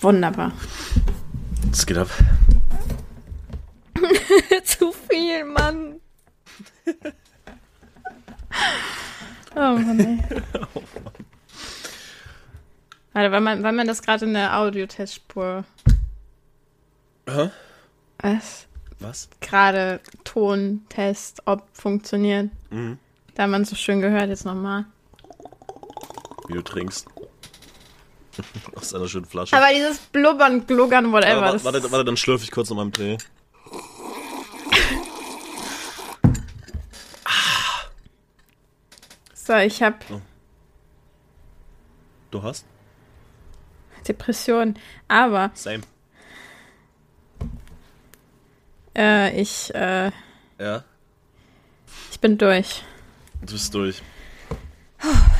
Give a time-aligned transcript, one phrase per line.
[0.00, 0.52] Wunderbar.
[1.70, 2.08] Es geht ab.
[4.64, 6.00] Zu viel, Mann.
[9.54, 10.18] oh Mann, ey.
[13.12, 15.64] Warte, weil man, weil man das gerade in der Audiotestspur.
[17.28, 17.50] Hä?
[18.20, 18.66] Was?
[19.00, 19.28] Was?
[19.40, 22.50] Gerade Tontest, ob funktioniert.
[22.70, 22.98] Mhm.
[23.34, 24.86] Da man so schön gehört, jetzt nochmal.
[26.48, 27.06] Wie du trinkst.
[28.74, 29.56] Aus einer schönen Flasche.
[29.56, 31.46] Aber dieses Blubbern, Gluggern, whatever.
[31.46, 33.18] Aber warte, warte, dann schlürfe ich kurz noch meinem Tee.
[39.34, 39.96] so, ich habe
[42.30, 42.64] Du hast?
[44.06, 44.78] Depressionen.
[45.08, 45.82] Aber Same.
[48.96, 50.10] äh, ich, äh,
[50.58, 50.84] Ja,
[52.12, 52.82] ich bin durch.
[53.42, 54.02] du bist durch.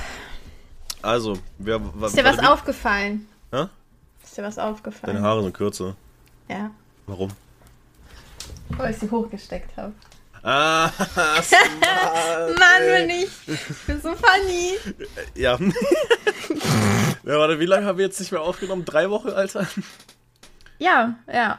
[1.03, 1.81] Also, wer.
[2.03, 3.27] Ist dir was aufgefallen?
[3.53, 3.67] Hä?
[4.23, 5.15] Ist dir was aufgefallen?
[5.15, 5.97] Deine Haare sind kürzer.
[6.49, 6.71] Ja.
[7.07, 7.31] Warum?
[8.71, 9.93] Weil ich sie hochgesteckt habe.
[10.43, 10.87] Ah,
[12.59, 13.31] Mann, bin ich.
[13.47, 14.77] Ich bin so funny.
[15.35, 15.59] ja.
[17.25, 18.85] ja, warte, wie lange haben wir jetzt nicht mehr aufgenommen?
[18.85, 19.67] Drei Wochen, Alter?
[20.79, 21.59] Ja, ja.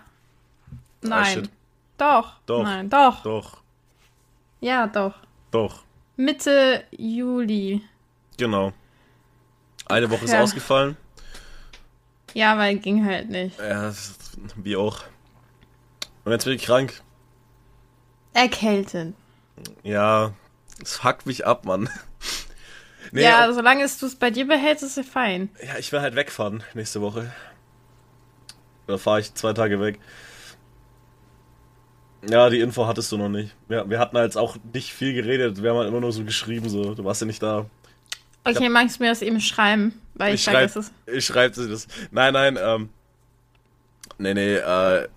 [1.01, 1.43] Nein.
[1.43, 2.33] Ah, doch.
[2.47, 2.63] Doch.
[2.63, 3.21] Nein, doch.
[3.23, 3.57] Doch,
[4.61, 5.13] Ja, doch.
[5.51, 5.83] doch.
[6.15, 7.83] Mitte Juli.
[8.37, 8.73] Genau.
[9.87, 10.41] Eine Woche ist Ja.
[10.41, 10.97] ausgefallen.
[12.33, 13.59] Ja, weil ging halt nicht.
[13.59, 13.93] Ja,
[14.55, 14.99] wie auch.
[16.23, 17.01] Und jetzt bin ich krank.
[18.33, 19.13] Erkältet.
[19.83, 20.33] Ja,
[20.81, 21.89] es fuckt mich ab, Mann.
[23.13, 25.49] Nee, ja, auch- solange es du es bei dir behältst, ist ja fein.
[25.61, 27.29] ja, ich will halt wegfahren nächste Woche.
[28.87, 29.99] Da fahre ich zwei Tage weg.
[32.29, 33.53] Ja, die Info hattest du noch nicht.
[33.67, 35.61] Ja, wir hatten halt auch nicht viel geredet.
[35.61, 36.93] Wir haben halt immer nur so geschrieben, so.
[36.93, 37.65] Du warst ja nicht da.
[38.43, 39.99] Okay, magst du mir das eben schreiben?
[40.15, 41.87] Weil ich, schreib, es ich schreib dir das.
[42.11, 42.89] Nein, nein, ähm.
[44.17, 45.07] Nee, nee, äh.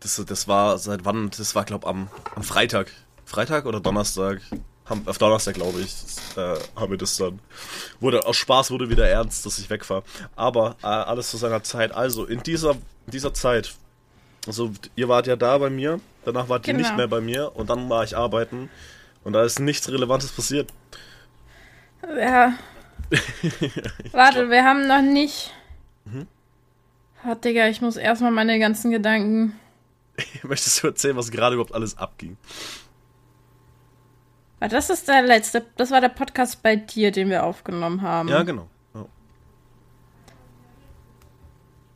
[0.00, 1.30] Das, das war seit wann?
[1.36, 2.92] Das war, glaub am, am Freitag.
[3.24, 4.40] Freitag oder Donnerstag?
[4.86, 5.92] Haben, auf Donnerstag, glaube ich,
[6.36, 7.40] äh, haben wir das dann.
[8.00, 10.04] Wurde, aus Spaß wurde wieder ernst, dass ich wegfahre.
[10.36, 11.92] Aber äh, alles zu seiner Zeit.
[11.92, 12.70] Also, in dieser,
[13.06, 13.74] in dieser Zeit.
[14.46, 16.86] Also, ihr wart ja da bei mir, danach wart ihr Genau.
[16.86, 18.70] nicht mehr bei mir und dann war ich arbeiten.
[19.24, 20.72] Und da ist nichts Relevantes passiert.
[22.02, 22.54] Ja.
[24.12, 25.52] Warte, wir haben noch nicht.
[26.04, 26.26] Mhm.
[27.26, 29.58] Oh, Digga, ich muss erstmal meine ganzen Gedanken.
[30.42, 32.36] Möchtest du erzählen, was gerade überhaupt alles abging?
[34.60, 35.64] Das ist der letzte.
[35.76, 38.28] Das war der Podcast bei dir, den wir aufgenommen haben.
[38.28, 38.68] Ja, genau.
[38.94, 39.06] Ja.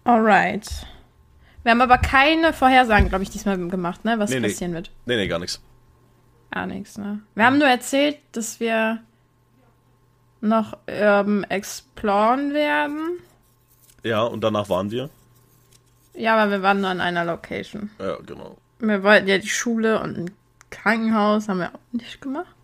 [0.04, 0.69] Alright.
[1.62, 4.19] Wir haben aber keine Vorhersagen, glaube ich, diesmal gemacht, ne?
[4.19, 4.48] Was Nee, nee.
[4.48, 4.90] passieren wird.
[5.06, 5.60] Nee, nee, gar nichts.
[6.50, 7.20] Gar nichts, ne?
[7.34, 9.00] Wir haben nur erzählt, dass wir
[10.42, 13.19] noch ähm, exploren werden.
[14.03, 15.08] Ja, und danach waren wir.
[16.14, 17.91] Ja, aber wir waren nur an einer Location.
[17.98, 18.58] Ja, genau.
[18.81, 20.31] Wir wollten ja die Schule und ein
[20.70, 22.54] Krankenhaus, haben wir auch nicht gemacht.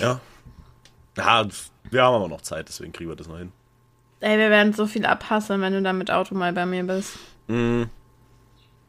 [0.00, 0.20] Ja.
[1.16, 1.46] Ja,
[1.90, 3.52] wir haben aber noch Zeit, deswegen kriegen wir das noch hin.
[4.20, 7.18] Ey, wir werden so viel abhasseln, wenn du dann mit Auto mal bei mir bist.
[7.48, 7.84] Mm,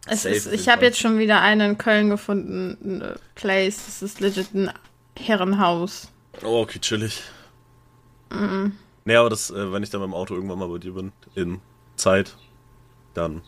[0.07, 3.85] Es Safe ist, ich habe jetzt schon wieder einen in Köln gefunden, äh, Place.
[3.85, 4.71] Das ist legit ein
[5.17, 6.11] Herrenhaus.
[6.43, 7.23] Oh, okay, chillig.
[9.05, 11.11] Nee, aber das, äh, wenn ich dann mit dem Auto irgendwann mal bei dir bin,
[11.35, 11.61] in
[11.95, 12.35] Zeit,
[13.13, 13.41] dann.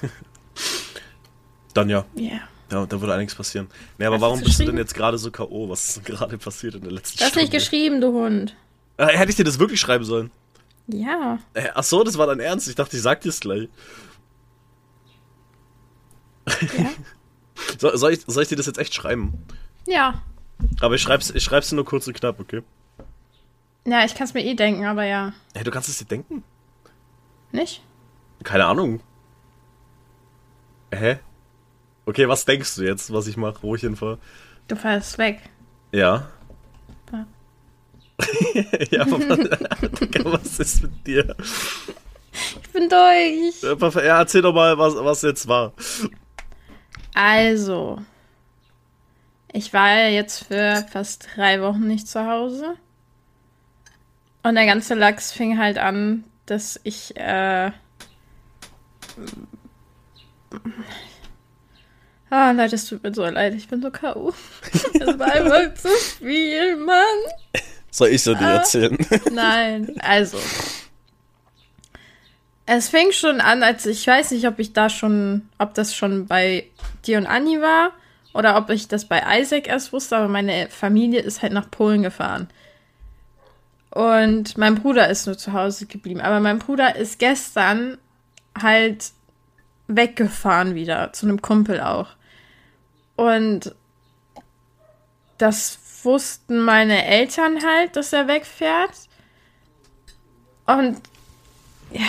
[1.74, 2.04] dann ja.
[2.14, 2.40] Ja.
[2.70, 2.86] ja.
[2.86, 3.68] Da würde einiges passieren.
[3.98, 5.68] Nee, aber Hast warum bist du denn jetzt gerade so K.O.?
[5.68, 7.44] Was ist gerade passiert in der letzten Du hast Stunde?
[7.44, 8.56] nicht geschrieben, du Hund.
[8.96, 10.30] Äh, hätte ich dir das wirklich schreiben sollen?
[10.86, 11.38] Ja.
[11.54, 12.68] Äh, ach so, das war dein Ernst.
[12.68, 13.68] Ich dachte, ich sag dir es gleich.
[16.78, 16.90] Ja.
[17.78, 19.34] So, soll, ich, soll ich dir das jetzt echt schreiben?
[19.86, 20.22] Ja.
[20.80, 22.62] Aber ich schreib's, ich schreib's nur kurz und knapp, okay?
[23.84, 25.32] Ja, ich kann es mir eh denken, aber ja.
[25.54, 26.44] Hey, du kannst es dir denken?
[27.50, 27.82] Nicht?
[28.44, 29.00] Keine Ahnung.
[30.92, 31.18] Hä?
[32.06, 34.18] Okay, was denkst du jetzt, was ich mache, wo ich hinfahre?
[34.68, 35.40] Du fährst weg.
[35.92, 36.28] Ja.
[37.12, 37.26] Ja.
[38.90, 41.36] ja, Digga, was ist mit dir?
[42.62, 43.62] Ich bin durch.
[44.04, 45.72] Ja, erzähl doch mal, was, was jetzt war.
[47.14, 47.98] Also.
[49.52, 52.76] Ich war ja jetzt für fast drei Wochen nicht zu Hause.
[54.42, 57.70] Und der ganze Lachs fing halt an, dass ich, äh.
[62.30, 64.32] Ah, Leute, es tut mir so leid, ich bin so K.O.
[64.94, 67.04] Es war einfach zu viel, Mann.
[67.90, 68.54] Soll ich so dir Ah.
[68.56, 68.96] erzählen?
[69.32, 70.38] Nein, also.
[72.64, 76.26] Es fing schon an, als ich weiß nicht, ob ich da schon, ob das schon
[76.26, 76.68] bei
[77.06, 77.92] dir und Anni war
[78.32, 82.02] oder ob ich das bei Isaac erst wusste, aber meine Familie ist halt nach Polen
[82.02, 82.48] gefahren.
[83.92, 86.22] Und mein Bruder ist nur zu Hause geblieben.
[86.22, 87.98] Aber mein Bruder ist gestern
[88.58, 89.12] halt
[89.86, 92.08] weggefahren wieder, zu einem Kumpel auch.
[93.16, 93.74] Und
[95.36, 98.92] das wussten meine Eltern halt, dass er wegfährt.
[100.64, 100.98] Und
[101.90, 102.06] ja,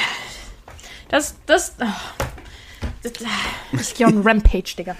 [1.09, 2.23] das, das, oh,
[3.01, 3.13] das
[3.73, 4.95] ich gehe einen Rampage, Digga.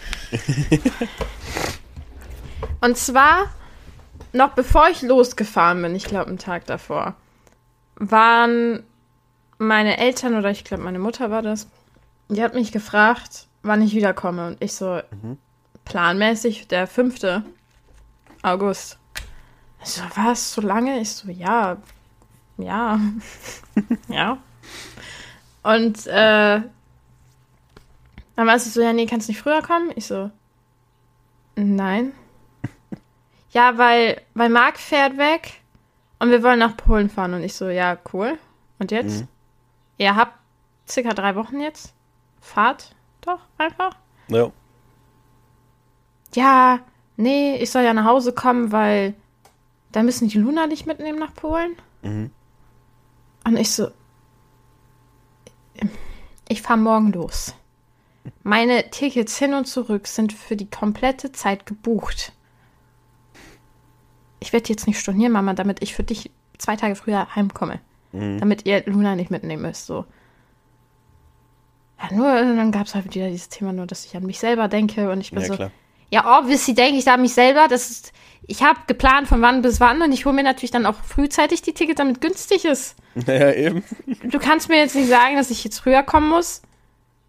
[2.82, 3.54] Und zwar,
[4.34, 7.16] noch bevor ich losgefahren bin, ich glaube einen Tag davor,
[7.96, 8.84] waren
[9.58, 11.68] meine Eltern oder ich glaube meine Mutter war das,
[12.30, 14.48] die hat mich gefragt, wann ich wiederkomme.
[14.48, 15.38] Und ich so, mhm.
[15.86, 17.44] planmäßig der 5.
[18.42, 18.98] August.
[19.84, 21.00] Ich so, was, so lange?
[21.00, 21.78] Ich so, ja,
[22.58, 23.00] ja,
[24.08, 24.38] ja.
[25.64, 26.62] Und äh,
[28.36, 29.92] dann war es so, ja, nee, kannst nicht früher kommen?
[29.96, 30.32] Ich so,
[31.56, 32.14] nein.
[33.54, 35.62] Ja, weil, weil Marc fährt weg
[36.20, 37.34] und wir wollen nach Polen fahren.
[37.34, 38.38] Und ich so, ja, cool.
[38.80, 39.22] Und jetzt?
[39.22, 39.28] Mhm.
[39.98, 40.38] Ihr habt
[40.88, 41.94] circa drei Wochen jetzt?
[42.42, 43.96] Fahrt doch einfach?
[44.28, 44.52] Ja.
[46.34, 46.80] Ja,
[47.16, 49.14] nee, ich soll ja nach Hause kommen, weil
[49.92, 51.76] da müssen die Luna nicht mitnehmen nach Polen.
[52.02, 52.32] Mhm.
[53.46, 53.90] Und ich so,
[56.48, 57.54] ich fahre morgen los.
[58.42, 62.34] Meine Tickets hin und zurück sind für die komplette Zeit gebucht.
[64.44, 67.80] Ich werde jetzt nicht stornieren, Mama, damit ich für dich zwei Tage früher heimkomme.
[68.12, 68.40] Mhm.
[68.42, 69.86] Damit ihr Luna nicht mitnehmen müsst.
[69.86, 70.06] So.
[71.98, 74.68] Ja, nur dann gab es halt wieder dieses Thema, nur dass ich an mich selber
[74.68, 75.56] denke und ich bin ja, so.
[75.56, 75.72] Klar.
[76.12, 77.68] Ja, obviously denke ich da an mich selber.
[77.70, 78.12] Das ist,
[78.46, 81.62] ich habe geplant von wann bis wann und ich hole mir natürlich dann auch frühzeitig
[81.62, 82.96] die Tickets, damit günstig ist.
[83.28, 83.84] Ja, eben.
[84.24, 86.64] Du kannst mir jetzt nicht sagen, dass ich jetzt früher kommen muss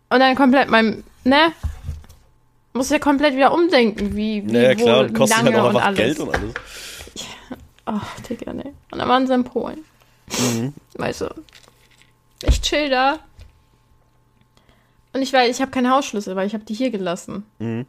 [0.08, 1.52] und dann komplett mein, ne?
[2.72, 5.99] Muss ja komplett wieder umdenken, wie, wie ja, klar, wo, kostet halt auch einfach alles.
[5.99, 6.55] Geld und alles.
[7.14, 7.56] Ja.
[7.87, 8.72] Oh, Digga, ne.
[8.90, 9.84] Und dann waren sie in Polen.
[10.28, 10.75] Mhm.
[10.94, 11.34] Weißt du.
[12.43, 13.19] Ich chill da.
[15.12, 17.44] Und ich weiß, ich habe keine Hausschlüssel, weil ich habe die hier gelassen.
[17.58, 17.87] Mhm.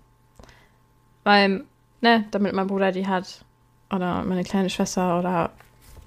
[1.23, 1.63] Weil,
[2.01, 3.43] ne, damit mein Bruder die hat.
[3.91, 5.51] Oder meine kleine Schwester oder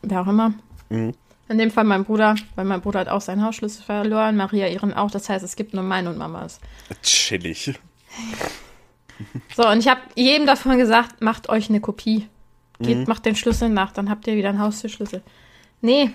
[0.02, 0.52] wer auch immer.
[0.90, 1.14] Mhm.
[1.48, 4.92] In dem Fall mein Bruder, weil mein Bruder hat auch seinen Hausschlüssel verloren, Maria ihren
[4.92, 5.10] auch.
[5.10, 6.60] Das heißt, es gibt nur meinen und Mamas.
[7.02, 7.74] Chillig.
[9.56, 12.28] So, und ich habe jedem davon gesagt, macht euch eine Kopie.
[12.80, 13.04] Geht, mhm.
[13.06, 15.22] macht den Schlüssel nach, dann habt ihr wieder einen Haustürschlüssel.
[15.80, 16.10] Nee.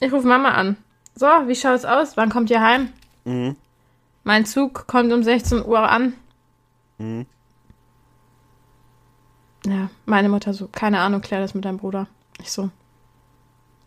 [0.00, 0.76] Ich rufe Mama an.
[1.14, 2.16] So, wie schaut's aus?
[2.16, 2.92] Wann kommt ihr heim?
[3.24, 3.56] Mhm.
[4.22, 6.14] Mein Zug kommt um 16 Uhr an.
[6.98, 7.26] Mhm.
[9.66, 12.06] Ja, meine Mutter so, keine Ahnung, klär das mit deinem Bruder.
[12.40, 12.70] Ich so,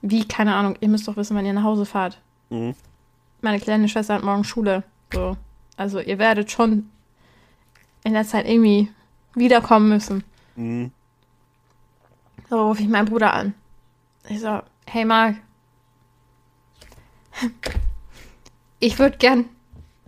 [0.02, 2.20] wie, keine Ahnung, ihr müsst doch wissen, wann ihr nach Hause fahrt.
[2.50, 2.76] Mhm.
[3.42, 4.84] Meine kleine Schwester hat morgen Schule.
[5.14, 5.38] So.
[5.76, 6.90] Also ihr werdet schon
[8.04, 8.90] in der Zeit irgendwie
[9.36, 10.24] wiederkommen müssen.
[10.56, 10.92] Mhm.
[12.50, 13.54] So rufe ich meinen Bruder an.
[14.30, 15.36] Ich so, hey Marc,
[18.80, 19.46] ich würde gern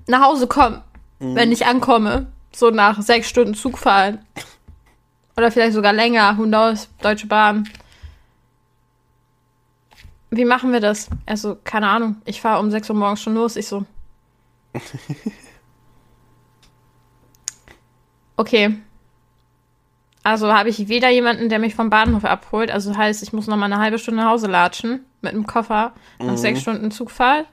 [0.08, 0.82] nach Hause kommen,
[1.20, 1.36] mhm.
[1.36, 2.28] wenn ich ankomme.
[2.52, 4.26] So nach sechs Stunden Zug fahren.
[5.38, 7.70] Oder vielleicht sogar länger, who knows, Deutsche Bahn
[10.32, 11.10] wie machen wir das?
[11.26, 12.18] Also, keine Ahnung.
[12.26, 13.56] Ich fahre um 6 Uhr morgens schon los.
[13.56, 13.86] Ich so.
[18.38, 18.78] Okay.
[20.24, 22.72] Also habe ich weder jemanden, der mich vom Bahnhof abholt.
[22.72, 25.94] Also heißt, ich muss noch mal eine halbe Stunde nach Hause latschen mit einem Koffer
[26.20, 26.38] nach mhm.
[26.38, 27.46] sechs Stunden Zugfahrt.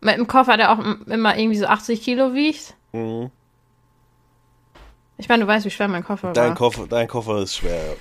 [0.00, 2.74] Mit einem Koffer, der auch immer irgendwie so 80 Kilo wiegt.
[2.92, 3.30] Mhm.
[5.16, 6.54] Ich meine, du weißt, wie schwer mein Koffer dein war.
[6.54, 7.96] Koffer, dein Koffer ist schwer.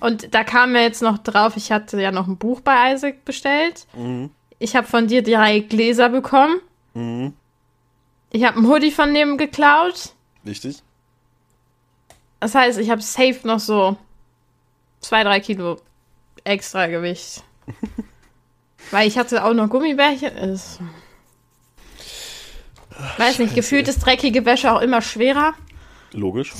[0.00, 3.24] Und da kam mir jetzt noch drauf, ich hatte ja noch ein Buch bei Isaac
[3.24, 3.86] bestellt.
[3.94, 4.30] Mhm.
[4.58, 6.60] Ich habe von dir drei Gläser bekommen.
[6.94, 7.34] Mhm.
[8.30, 10.14] Ich habe einen Hoodie von dem geklaut.
[10.46, 10.82] Richtig.
[12.44, 13.96] Das heißt, ich habe safe noch so
[15.00, 15.80] zwei, drei Kilo
[16.44, 17.42] extra Gewicht.
[18.90, 20.36] Weil ich hatte auch noch Gummibärchen.
[20.36, 20.78] Ist,
[23.16, 25.54] weiß nicht, gefühlt ist dreckige Wäsche auch immer schwerer.
[26.12, 26.52] Logisch.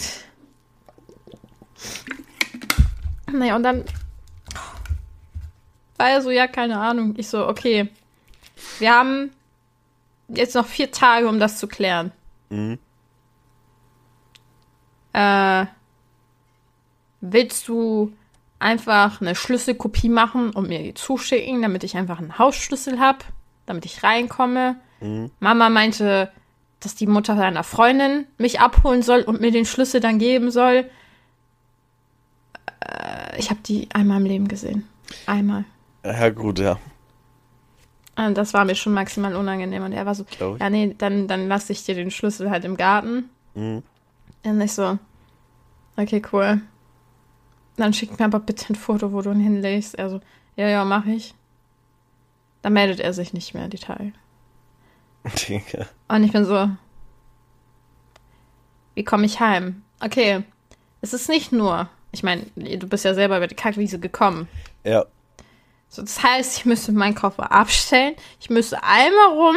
[3.30, 3.84] Naja, und dann
[5.98, 7.12] war er so, ja, keine Ahnung.
[7.18, 7.90] Ich so, okay.
[8.78, 9.32] Wir haben
[10.28, 12.10] jetzt noch vier Tage, um das zu klären.
[12.48, 12.78] Mhm.
[15.14, 15.66] Äh,
[17.20, 18.12] willst du
[18.58, 23.20] einfach eine Schlüsselkopie machen und mir die zuschicken, damit ich einfach einen Hausschlüssel habe,
[23.64, 24.76] damit ich reinkomme?
[25.00, 25.30] Mhm.
[25.40, 26.30] Mama meinte,
[26.80, 30.90] dass die Mutter seiner Freundin mich abholen soll und mir den Schlüssel dann geben soll.
[32.80, 34.86] Äh, ich habe die einmal im Leben gesehen.
[35.26, 35.64] Einmal.
[36.04, 36.78] Ja, gut, ja.
[38.16, 39.82] Und das war mir schon maximal unangenehm.
[39.82, 40.24] Und er war so,
[40.60, 43.30] ja, nee, dann, dann lasse ich dir den Schlüssel halt im Garten.
[43.54, 43.82] Mhm.
[44.44, 44.98] Und ich so,
[45.96, 46.60] okay, cool.
[47.76, 49.94] Dann schick mir aber bitte ein Foto, wo du ihn hinlegst.
[49.96, 50.20] Er so,
[50.56, 51.34] ja, ja, mach ich.
[52.62, 54.12] Dann meldet er sich nicht mehr, die Tage.
[55.48, 55.86] Digga.
[56.08, 56.70] Und ich bin so,
[58.94, 59.82] wie komme ich heim?
[60.00, 60.44] Okay,
[61.00, 64.48] es ist nicht nur, ich meine, du bist ja selber über die Kackwiese gekommen.
[64.84, 65.06] Ja.
[65.88, 69.56] So, das heißt, ich müsste meinen Koffer abstellen, ich müsste einmal rum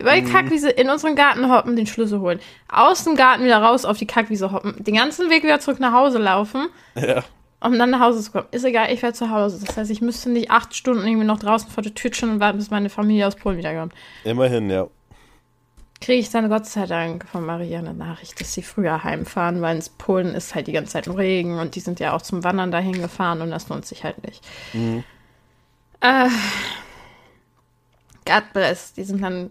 [0.00, 3.84] über die Kackwiese in unseren Garten hoppen, den Schlüssel holen, aus dem Garten wieder raus
[3.84, 7.24] auf die Kackwiese hoppen, den ganzen Weg wieder zurück nach Hause laufen, Ja.
[7.60, 8.46] um dann nach Hause zu kommen.
[8.52, 9.64] Ist egal, ich werde zu Hause.
[9.64, 12.40] Das heißt, ich müsste nicht acht Stunden irgendwie noch draußen vor der Tür stehen und
[12.40, 13.92] warten, bis meine Familie aus Polen wiederkommt.
[14.24, 14.86] Immerhin, ja.
[16.00, 19.76] kriege ich dann Gott sei Dank von Maria eine Nachricht, dass sie früher heimfahren, weil
[19.76, 22.44] in Polen ist halt die ganze Zeit im Regen und die sind ja auch zum
[22.44, 24.46] Wandern dahin gefahren und das lohnt sich halt nicht.
[26.00, 26.28] Äh,
[28.24, 29.50] God bless, die sind dann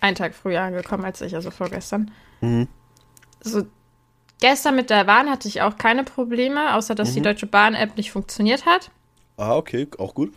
[0.00, 2.10] einen Tag früher angekommen als ich, also vorgestern.
[2.40, 2.68] Mhm.
[3.40, 3.66] So,
[4.40, 8.10] gestern mit der Bahn hatte ich auch keine Probleme, außer dass die Deutsche Bahn-App nicht
[8.12, 8.90] funktioniert hat.
[9.36, 10.32] Ah, okay, auch gut.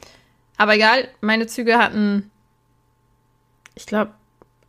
[0.57, 2.29] Aber egal, meine Züge hatten,
[3.75, 4.11] ich glaube,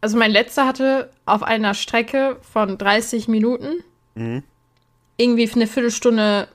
[0.01, 3.85] also mein letzter hatte auf einer Strecke von 30 Minuten
[4.15, 4.43] Mhm.
[5.17, 6.49] irgendwie für eine Viertelstunde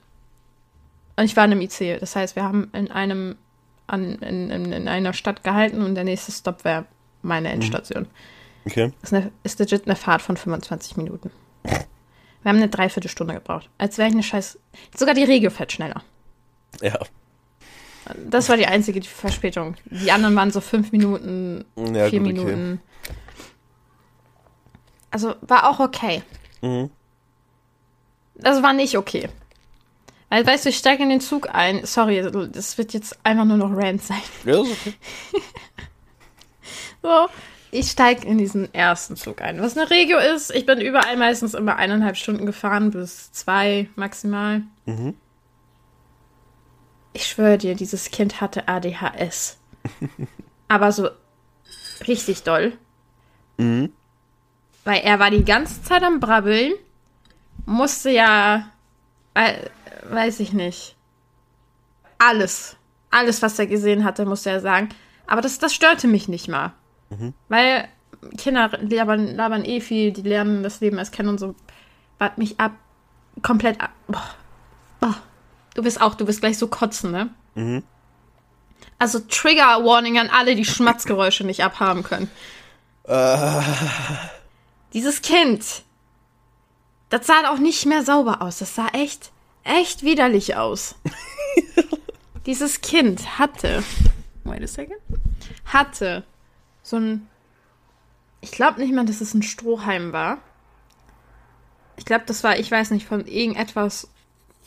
[1.16, 2.00] und ich war in einem IC.
[2.00, 3.36] Das heißt, wir haben in einem
[3.88, 6.86] an, in, in, in einer Stadt gehalten und der nächste Stopp wäre
[7.28, 8.08] meine Endstation.
[8.66, 8.92] Okay.
[9.02, 11.32] Das ist, eine, ist legit eine Fahrt von 25 Minuten.
[11.64, 13.70] Wir haben eine Dreiviertelstunde gebraucht.
[13.78, 14.60] Als wäre ich eine scheiß.
[14.96, 16.04] Sogar die Regio fährt schneller.
[16.82, 17.00] Ja.
[18.30, 19.76] Das war die einzige die Verspätung.
[19.86, 22.46] Die anderen waren so fünf Minuten, Ja, vier gut, okay.
[22.46, 22.82] Minuten.
[25.12, 26.24] Also war auch okay.
[26.62, 26.90] Mhm.
[28.36, 29.30] Das war nicht okay.
[30.30, 31.86] Weil, weißt du, ich steige in den Zug ein.
[31.86, 34.22] Sorry, das wird jetzt einfach nur noch Rant sein.
[34.46, 34.94] Ja, ist okay.
[37.08, 37.30] So,
[37.72, 39.62] ich steige in diesen ersten Zug ein.
[39.62, 44.64] Was eine Regio ist, ich bin überall meistens immer eineinhalb Stunden gefahren, bis zwei maximal.
[44.86, 45.16] Mhm.
[47.14, 49.58] Ich schwöre dir, dieses Kind hatte ADHS.
[50.68, 51.10] Aber so
[52.10, 52.78] richtig doll.
[53.56, 53.94] Mhm.
[54.84, 56.74] Weil er war die ganze Zeit am Brabbeln,
[57.66, 58.70] musste ja,
[59.34, 59.70] wei-
[60.10, 60.98] weiß ich nicht,
[62.18, 62.76] alles,
[63.12, 64.90] alles, was er gesehen hatte, musste er sagen.
[65.26, 66.74] Aber das, das störte mich nicht mal.
[67.50, 67.88] Weil
[68.38, 71.56] Kinder labern, labern eh viel, die lernen das Leben erst kennen und so.
[72.18, 72.72] Wart mich ab,
[73.44, 73.92] komplett ab.
[74.08, 74.30] Boah.
[75.00, 75.16] Boah.
[75.76, 77.30] Du bist auch, du bist gleich so kotzen, ne?
[77.56, 77.84] Mhm.
[79.00, 82.30] Also Trigger Warning an alle, die Schmatzgeräusche nicht abhaben können.
[83.04, 83.62] Äh,
[84.94, 85.84] Dieses Kind,
[87.10, 88.58] das sah auch nicht mehr sauber aus.
[88.58, 89.32] Das sah echt,
[89.64, 90.96] echt widerlich aus.
[92.48, 93.84] Dieses Kind hatte,
[94.46, 94.98] wait a second,
[95.66, 96.24] hatte
[96.88, 97.28] so ein,
[98.40, 100.38] ich glaube nicht mal, dass es ein Strohhalm war.
[101.98, 104.10] Ich glaube, das war, ich weiß nicht, von irgendetwas,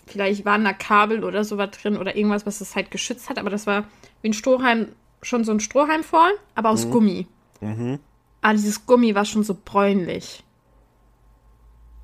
[0.06, 3.48] vielleicht waren da Kabel oder sowas drin oder irgendwas, was es halt geschützt hat, aber
[3.48, 3.84] das war
[4.20, 4.88] wie ein Strohhalm,
[5.22, 7.26] schon so ein Strohhalm voll, aber aus Gummi.
[8.42, 10.44] Aber dieses Gummi war schon so bräunlich.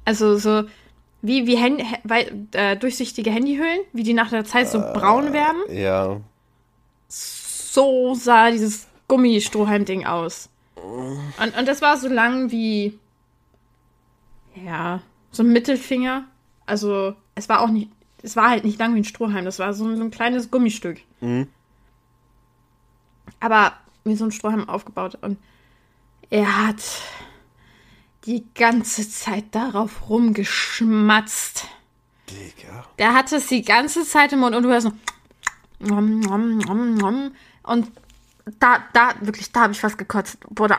[0.05, 0.65] Also so
[1.21, 1.83] wie, wie Hand,
[2.53, 5.59] äh, durchsichtige Handyhüllen, wie die nach der Zeit so braun werden.
[5.71, 6.21] ja.
[7.09, 10.49] So sah dieses Gummistrohhalm-Ding aus.
[10.75, 12.99] Und, und das war so lang wie,
[14.55, 16.25] ja, so ein Mittelfinger.
[16.67, 17.91] Also es war auch nicht,
[18.23, 20.51] es war halt nicht lang wie ein Strohhalm, das war so ein, so ein kleines
[20.51, 21.01] Gummistück.
[21.21, 21.49] Mhm.
[23.41, 23.73] Aber
[24.05, 25.19] wie so ein Strohhalm aufgebaut.
[25.21, 25.39] Und
[26.31, 26.83] er hat
[28.25, 31.67] die ganze Zeit darauf rumgeschmatzt.
[32.31, 32.85] Digga.
[32.99, 34.93] Der hatte es die ganze Zeit im Mund und du hörst so.
[35.79, 37.33] nom, nom, nom, nom.
[37.63, 37.93] Und
[38.59, 40.39] da, da, wirklich, da habe ich fast gekotzt.
[40.41, 40.79] Bruder.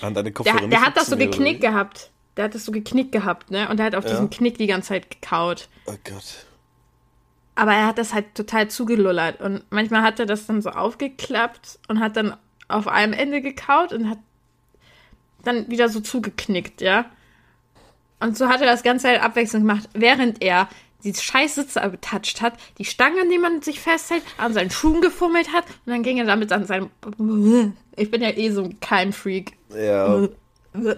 [0.00, 2.10] An deine Der, Kopfhörer der hat das so geknickt oder gehabt.
[2.36, 3.68] Der hat das so geknickt gehabt, ne?
[3.68, 4.10] Und er hat auf Ja.
[4.10, 5.68] diesen Knick die ganze Zeit gekaut.
[5.86, 6.46] Oh Gott.
[7.54, 9.40] Aber er hat das halt total zugelullert.
[9.40, 12.34] Und manchmal hat er das dann so aufgeklappt und hat dann
[12.68, 14.18] auf einem Ende gekaut und hat
[15.44, 17.04] dann wieder so zugeknickt, ja.
[18.20, 20.68] Und so hat er das Ganze halt abwechselnd gemacht, während er
[21.04, 25.52] die Scheißsitze betatscht hat, die Stange, an die man sich festhält, an seinen Schuhen gefummelt
[25.52, 26.90] hat und dann ging er damit an seinem.
[27.94, 29.52] Ich bin ja eh so ein Keimfreak.
[29.74, 30.28] Ja.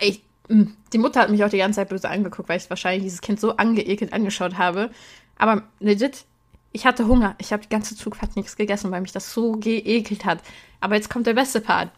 [0.00, 3.04] Ich, mm, die Mutter hat mich auch die ganze Zeit böse angeguckt, weil ich wahrscheinlich
[3.04, 4.90] dieses Kind so angeekelt angeschaut habe.
[5.38, 6.24] Aber legit,
[6.72, 7.36] ich hatte Hunger.
[7.38, 10.40] Ich habe die ganze Zugfahrt nichts gegessen, weil mich das so geekelt hat.
[10.80, 11.90] Aber jetzt kommt der beste Part,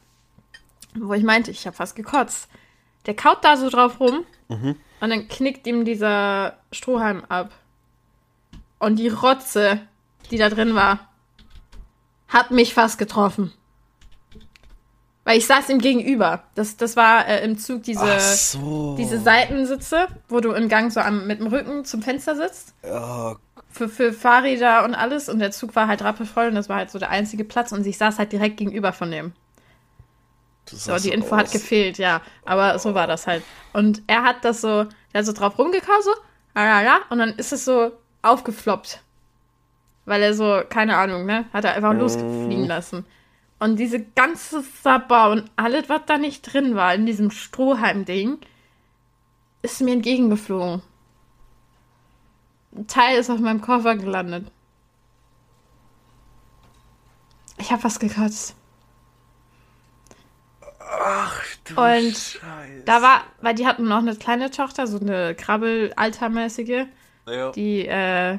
[0.95, 2.49] wo ich meinte, ich habe fast gekotzt.
[3.07, 4.25] Der kaut da so drauf rum
[5.00, 7.50] und dann knickt ihm dieser Strohhalm ab.
[8.78, 9.80] Und die Rotze,
[10.30, 11.00] die da drin war,
[12.28, 13.52] hat mich fast getroffen.
[15.25, 16.45] Weil ich saß ihm gegenüber.
[16.54, 18.97] Das, das war äh, im Zug diese, so.
[18.99, 22.75] diese Seitensitze, wo du im Gang so am, mit dem Rücken zum Fenster sitzt.
[22.83, 23.37] Oh
[23.71, 25.28] für, für Fahrräder und alles.
[25.28, 27.73] Und der Zug war halt rappelvoll und das war halt so der einzige Platz.
[27.73, 29.33] Und ich saß halt direkt gegenüber von dem.
[30.71, 31.43] So, die Info aus.
[31.43, 32.23] hat gefehlt, ja.
[32.45, 33.43] Aber so war das halt.
[33.73, 36.12] Und er hat das so, der hat so drauf rumgekaut, so,
[37.11, 39.00] und dann ist es so aufgefloppt.
[40.05, 41.99] Weil er so, keine Ahnung, ne, hat er einfach mm.
[41.99, 43.05] losfliegen lassen.
[43.59, 48.39] Und diese ganze Sabber und alles, was da nicht drin war in diesem Strohhalm-Ding,
[49.62, 50.83] ist mir entgegengeflogen.
[52.75, 54.50] Ein Teil ist auf meinem Koffer gelandet.
[57.59, 58.57] Ich hab was gekotzt.
[60.90, 62.82] Ach du Und Scheiße.
[62.85, 66.87] da war, weil die hatten noch eine kleine Tochter, so eine Krabbel-Altermäßige.
[67.28, 67.52] Ja.
[67.52, 68.38] Die äh,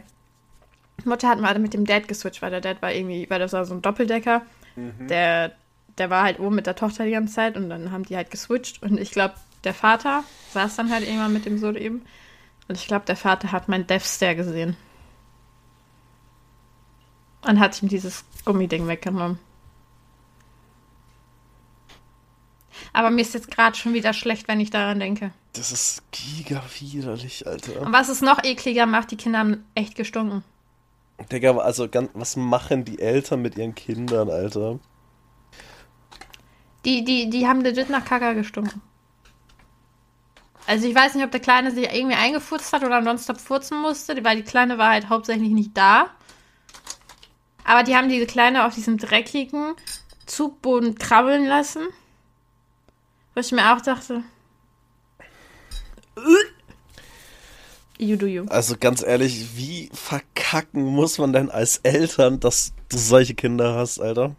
[1.05, 3.65] Mutter hat mal mit dem Dad geswitcht, weil der Dad war irgendwie, weil das war
[3.65, 4.41] so ein Doppeldecker.
[4.75, 5.07] Mhm.
[5.07, 5.53] Der,
[5.97, 8.31] der war halt oben mit der Tochter die ganze Zeit und dann haben die halt
[8.31, 8.83] geswitcht.
[8.83, 12.01] Und ich glaube, der Vater saß dann halt irgendwann mit dem Sohn eben.
[12.67, 14.75] Und ich glaube, der Vater hat mein Death Stare gesehen.
[17.47, 19.39] Und hat ihm dieses Gummiding weggenommen.
[23.01, 25.31] Aber mir ist jetzt gerade schon wieder schlecht, wenn ich daran denke.
[25.53, 27.81] Das ist giga widerlich, Alter.
[27.81, 30.43] Und was es noch ekliger macht, die Kinder haben echt gestunken.
[31.31, 34.77] Digga, also ganz, was machen die Eltern mit ihren Kindern, Alter?
[36.85, 38.83] Die, die, die haben legit nach Kaka gestunken.
[40.67, 44.23] Also ich weiß nicht, ob der Kleine sich irgendwie eingefurzt hat oder nonstop furzen musste,
[44.23, 46.11] weil die Kleine war halt hauptsächlich nicht da.
[47.63, 49.73] Aber die haben diese Kleine auf diesem dreckigen
[50.27, 51.87] Zugboden krabbeln lassen.
[53.33, 54.23] Wo ich mir auch dachte.
[57.97, 58.45] You do you.
[58.49, 63.99] Also ganz ehrlich, wie verkacken muss man denn als Eltern, dass du solche Kinder hast,
[63.99, 64.35] Alter?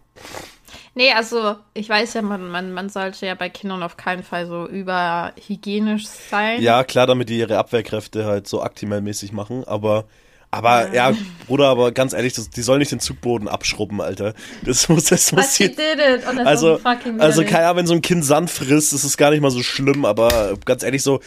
[0.95, 4.47] Nee, also ich weiß ja, man, man, man sollte ja bei Kindern auf keinen Fall
[4.47, 6.61] so überhygienisch sein.
[6.61, 10.05] Ja, klar, damit die ihre Abwehrkräfte halt so aktimelmäßig machen, aber
[10.53, 11.11] aber ja.
[11.11, 11.17] ja,
[11.47, 14.35] Bruder, aber ganz ehrlich, das, die sollen nicht den Zugboden abschrubben, Alter.
[14.65, 16.79] Das muss das muss hier, oh, Also
[17.19, 19.63] also keine Ahnung, wenn so ein Kind Sand frisst, ist es gar nicht mal so
[19.63, 21.21] schlimm, aber ganz ehrlich so,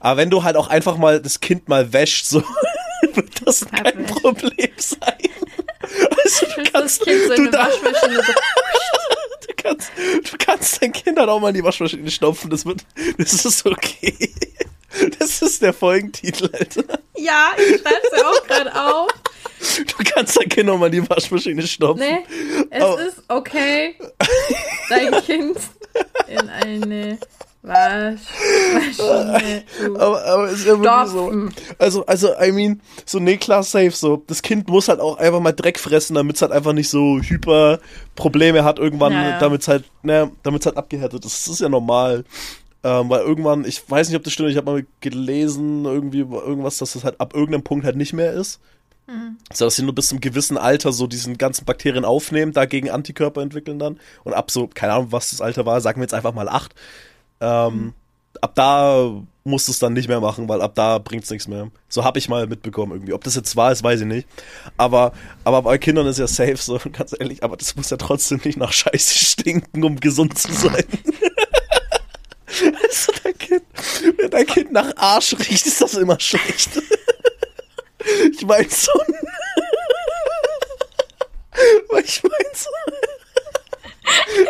[0.00, 2.42] aber wenn du halt auch einfach mal das Kind mal wäscht, so
[3.14, 5.14] wird das kein Problem sein.
[6.24, 11.48] Also du kannst, so du, da, du, kannst, du kannst dein Kind halt auch mal
[11.48, 12.84] in die Waschmaschine stopfen, das wird,
[13.18, 14.32] das ist okay.
[15.18, 16.84] Das ist der Folgentitel, Alter.
[17.16, 19.10] Ja, ich schreib's ja auch gerade auf.
[19.76, 22.00] Du kannst dein Kind auch mal in die Waschmaschine stopfen.
[22.00, 22.24] Nee,
[22.70, 22.96] es oh.
[22.96, 23.96] ist okay,
[24.88, 25.56] dein Kind
[26.26, 27.18] in eine
[27.62, 29.62] Waschmaschine
[29.94, 31.48] aber, aber ist ja wirklich so.
[31.78, 34.22] Also, also, I mean, so, nee, klar, safe, so.
[34.26, 37.20] Das Kind muss halt auch einfach mal Dreck fressen, damit es halt einfach nicht so
[37.20, 37.78] hyper
[38.16, 39.38] Probleme hat irgendwann, ja, ja.
[39.38, 41.46] damit es halt, ne, damit es halt abgehärtet ist.
[41.46, 42.24] Das ist ja normal.
[42.84, 46.78] Ähm, weil irgendwann, ich weiß nicht, ob das stimmt, ich habe mal gelesen, irgendwie irgendwas,
[46.78, 48.60] dass das halt ab irgendeinem Punkt halt nicht mehr ist.
[49.06, 49.36] Mhm.
[49.52, 53.42] So, dass sie nur bis zum gewissen Alter so diesen ganzen Bakterien aufnehmen, dagegen Antikörper
[53.42, 54.00] entwickeln dann.
[54.24, 56.74] Und ab so, keine Ahnung, was das Alter war, sagen wir jetzt einfach mal acht.
[57.40, 57.94] Ähm, mhm.
[58.40, 59.12] Ab da
[59.44, 61.70] musst du es dann nicht mehr machen, weil ab da bringt es nichts mehr.
[61.88, 63.12] So habe ich mal mitbekommen irgendwie.
[63.12, 64.26] Ob das jetzt wahr ist, weiß ich nicht.
[64.76, 65.12] Aber,
[65.44, 68.56] aber bei Kindern ist ja safe so, ganz ehrlich, aber das muss ja trotzdem nicht
[68.56, 70.84] nach Scheiße stinken, um gesund zu sein.
[72.82, 73.62] Also dein Kind,
[74.18, 76.70] wenn dein Kind nach Arsch riecht, ist das immer schlecht.
[78.32, 78.92] Ich meine so.
[82.04, 82.70] Ich meine so.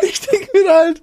[0.01, 1.01] Ich denke mir halt,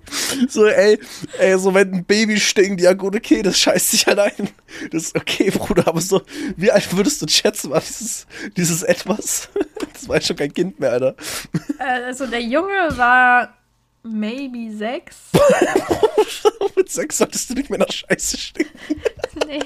[0.49, 0.99] so, ey,
[1.39, 4.51] ey, so wenn ein Baby stinkt, ja gut, okay, das scheißt sich halt ein.
[4.91, 6.23] Das ist okay, Bruder, aber so,
[6.57, 9.49] wie alt würdest du schätzen, war dieses, dieses Etwas?
[9.93, 11.15] Das war schon kein Kind mehr, Alter.
[11.79, 13.60] Äh, also der Junge war
[14.03, 15.17] maybe sechs.
[16.77, 18.79] Mit sechs solltest du nicht mehr nach Scheiße stinken.
[19.47, 19.61] nee.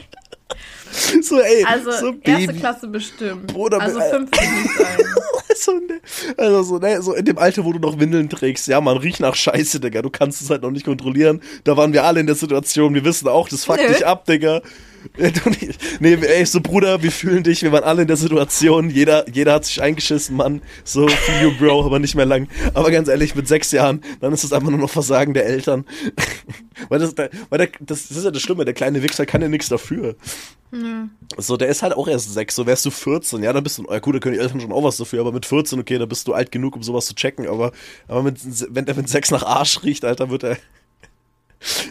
[1.23, 3.49] So, ey, also so erste Klasse bestimmt.
[3.49, 4.99] Bruder, also fünf will nicht sein.
[5.57, 6.01] so, ne,
[6.37, 9.19] also so, ne, so in dem Alter, wo du noch Windeln trägst, ja, man riecht
[9.19, 10.03] nach Scheiße, Digga.
[10.03, 11.43] Du kannst es halt noch nicht kontrollieren.
[11.65, 12.95] Da waren wir alle in der Situation.
[12.95, 14.63] Wir wissen auch, das fuckt dich ab, Digga.
[16.01, 19.55] Nee, ey, so Bruder, wir fühlen dich, wir waren alle in der Situation, jeder, jeder
[19.55, 22.49] hat sich eingeschissen, Mann, so for you, Bro, aber nicht mehr lang.
[22.75, 25.85] Aber ganz ehrlich, mit sechs Jahren, dann ist es einfach nur noch Versagen der Eltern.
[26.89, 29.49] weil das, weil der, das, das ist ja das Schlimme, der kleine Wichser kann ja
[29.49, 30.17] nichts dafür.
[30.71, 31.11] Mhm.
[31.39, 33.87] So, der ist halt auch erst sechs, so wärst du 14, ja, dann bist du,
[33.89, 36.07] ja gut, da können die Eltern schon auch was dafür, aber mit 14, okay, da
[36.07, 37.73] bist du alt genug, um sowas zu checken, aber,
[38.09, 38.39] aber mit,
[38.75, 40.57] wenn der mit sechs nach Arsch riecht, Alter, wird er,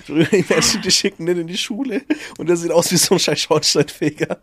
[0.07, 2.03] die Menschen, die schicken den in die Schule
[2.37, 4.39] und der sieht aus wie so ein scheiß Schornsteinfeger.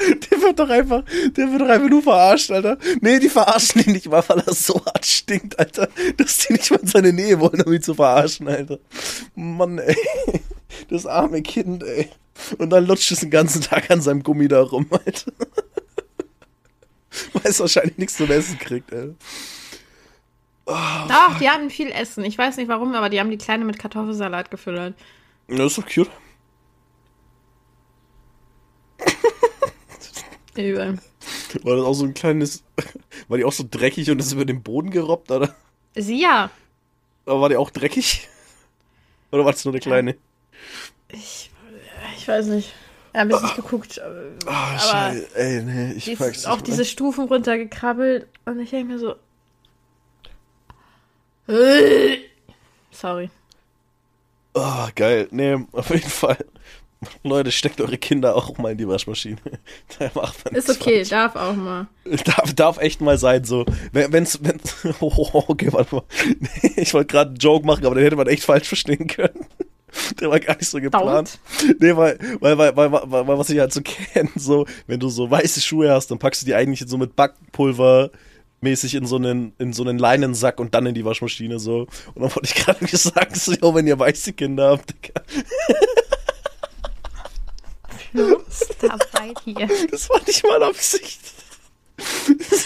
[0.00, 1.04] Der wird doch einfach,
[1.36, 2.78] der wird doch einfach nur verarscht, Alter.
[3.00, 6.70] Nee, die verarschen ihn nicht mal, weil er so hart stinkt, Alter, dass die nicht
[6.70, 8.78] mal in seine Nähe wollen, um ihn zu verarschen, Alter.
[9.34, 9.96] Mann, ey.
[10.88, 12.08] Das arme Kind, ey.
[12.56, 15.26] Und dann lutscht es den ganzen Tag an seinem Gummi da rum, halt.
[17.34, 19.14] Weil es wahrscheinlich nichts zum Essen kriegt, ey.
[20.70, 22.24] Doch, die hatten viel Essen.
[22.24, 24.94] Ich weiß nicht warum, aber die haben die Kleine mit Kartoffelsalat gefüttert.
[25.48, 26.10] Das ist doch cute.
[30.56, 30.98] Übel.
[31.62, 32.62] War das auch so ein kleines.
[33.28, 35.54] War die auch so dreckig und ist über den Boden gerobbt, oder?
[35.94, 36.50] Sie ja.
[37.26, 38.28] Aber war die auch dreckig?
[39.32, 40.16] Oder war das nur eine kleine?
[41.08, 41.50] Ich,
[42.16, 42.72] ich weiß nicht.
[43.12, 44.00] Er hat ein bisschen geguckt.
[44.46, 45.34] Oh, Scheiße.
[45.34, 49.16] Ey, nee, ich Die ist nicht auch diese Stufen runtergekrabbelt und ich denke mir so.
[52.90, 53.30] Sorry.
[54.54, 55.28] Oh, geil.
[55.30, 56.38] Nee, auf jeden Fall.
[57.22, 59.38] Leute, steckt eure Kinder auch mal in die Waschmaschine.
[59.98, 61.08] Da macht man Ist okay, falsch.
[61.08, 61.86] darf auch mal.
[62.24, 63.64] Darf, darf echt mal sein, so.
[63.92, 66.04] Wenn- Wenn's, wenn's, oh, okay, warte mal.
[66.62, 69.46] Nee, ich wollte gerade einen Joke machen, aber den hätte man echt falsch verstehen können.
[70.20, 71.38] Der war gar nicht so geplant.
[71.80, 75.08] Nee, weil, weil, weil, weil, weil, weil, was ich halt so kenne, so, wenn du
[75.08, 78.10] so weiße Schuhe hast, dann packst du die eigentlich so mit Backpulver
[78.60, 81.86] mäßig in so einen, in so einen Leinensack und dann in die Waschmaschine, so.
[82.14, 85.22] Und dann wollte ich gerade gesagt, so, jo, wenn ihr weiße Kinder habt, Digga.
[88.80, 89.68] dabei hier.
[89.90, 91.20] Das war nicht mal Absicht.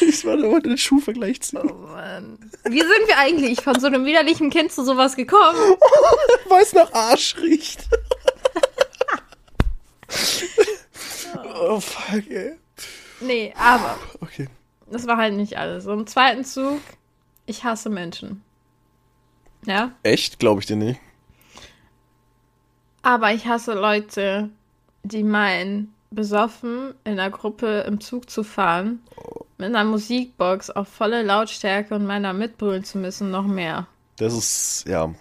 [0.00, 1.58] Ich war nur den Schuhvergleich ziehen.
[1.62, 2.38] Oh Mann.
[2.64, 5.58] Wie sind wir eigentlich von so einem widerlichen Kind zu sowas gekommen?
[6.48, 7.88] weil es nach Arsch riecht.
[11.60, 12.52] oh, fuck, ey.
[13.20, 14.48] Nee, aber Okay.
[14.94, 15.86] Das war halt nicht alles.
[15.86, 16.80] Im zweiten Zug,
[17.46, 18.42] ich hasse Menschen.
[19.66, 19.90] Ja?
[20.04, 20.38] Echt?
[20.38, 21.00] Glaube ich dir nicht.
[23.02, 24.50] Aber ich hasse Leute,
[25.02, 29.02] die meinen, besoffen in einer Gruppe im Zug zu fahren,
[29.58, 33.88] mit einer Musikbox auf volle Lautstärke und meiner mitbrüllen zu müssen, noch mehr.
[34.16, 35.12] Das ist, ja.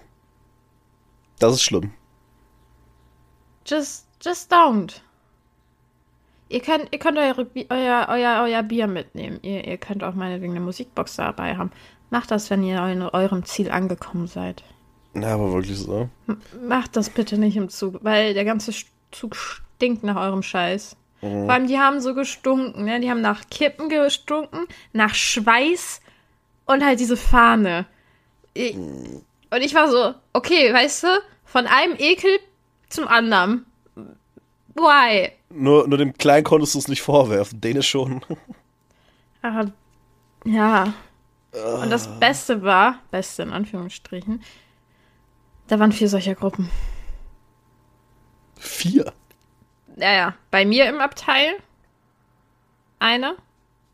[1.40, 1.92] Das ist schlimm.
[3.66, 5.02] Just, just don't.
[6.54, 9.40] Ihr könnt, ihr könnt eure, euer, euer, euer Bier mitnehmen.
[9.42, 11.72] Ihr, ihr könnt auch meinetwegen eine Musikbox dabei haben.
[12.12, 14.64] Macht das, wenn ihr in eurem Ziel angekommen seid.
[15.16, 16.10] Ja, aber wirklich so.
[16.64, 18.72] Macht das bitte nicht im Zug, weil der ganze
[19.10, 20.96] Zug stinkt nach eurem Scheiß.
[21.22, 23.00] Vor allem, die haben so gestunken, ne?
[23.00, 26.02] Die haben nach Kippen gestunken, nach Schweiß
[26.66, 27.88] und halt diese Fahne.
[28.54, 31.08] Ich, und ich war so, okay, weißt du,
[31.46, 32.38] von einem Ekel
[32.90, 33.66] zum anderen.
[34.76, 35.32] Why?
[35.50, 37.62] Nur, nur dem Kleinen konntest du es nicht vorwerfen.
[37.62, 38.22] Dänisch schon.
[39.42, 39.72] Aber,
[40.46, 40.94] ja.
[41.52, 44.42] Und das Beste war, Beste in Anführungsstrichen,
[45.68, 46.70] da waren vier solcher Gruppen.
[48.58, 49.14] Vier.
[49.98, 50.34] Ja, ja.
[50.50, 51.54] Bei mir im Abteil
[53.00, 53.36] eine.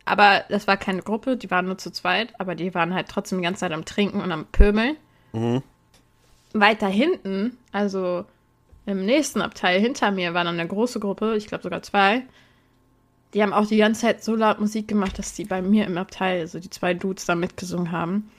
[0.05, 3.39] Aber das war keine Gruppe, die waren nur zu zweit, aber die waren halt trotzdem
[3.39, 4.97] die ganze Zeit am Trinken und am Pömeln.
[6.53, 8.25] Weiter hinten, also
[8.89, 12.23] im nächsten Abteil hinter mir, war dann eine große Gruppe, ich glaube sogar zwei.
[13.33, 15.97] Die haben auch die ganze Zeit so laut Musik gemacht, dass die bei mir im
[15.97, 18.31] Abteil, also die zwei Dudes, da mitgesungen haben.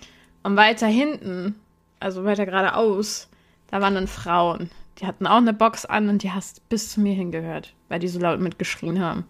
[0.42, 1.54] Und weiter hinten,
[2.00, 3.28] also weiter geradeaus,
[3.70, 4.70] da waren dann Frauen.
[4.98, 8.08] Die hatten auch eine Box an und die hast bis zu mir hingehört, weil die
[8.08, 9.24] so laut mitgeschrien haben.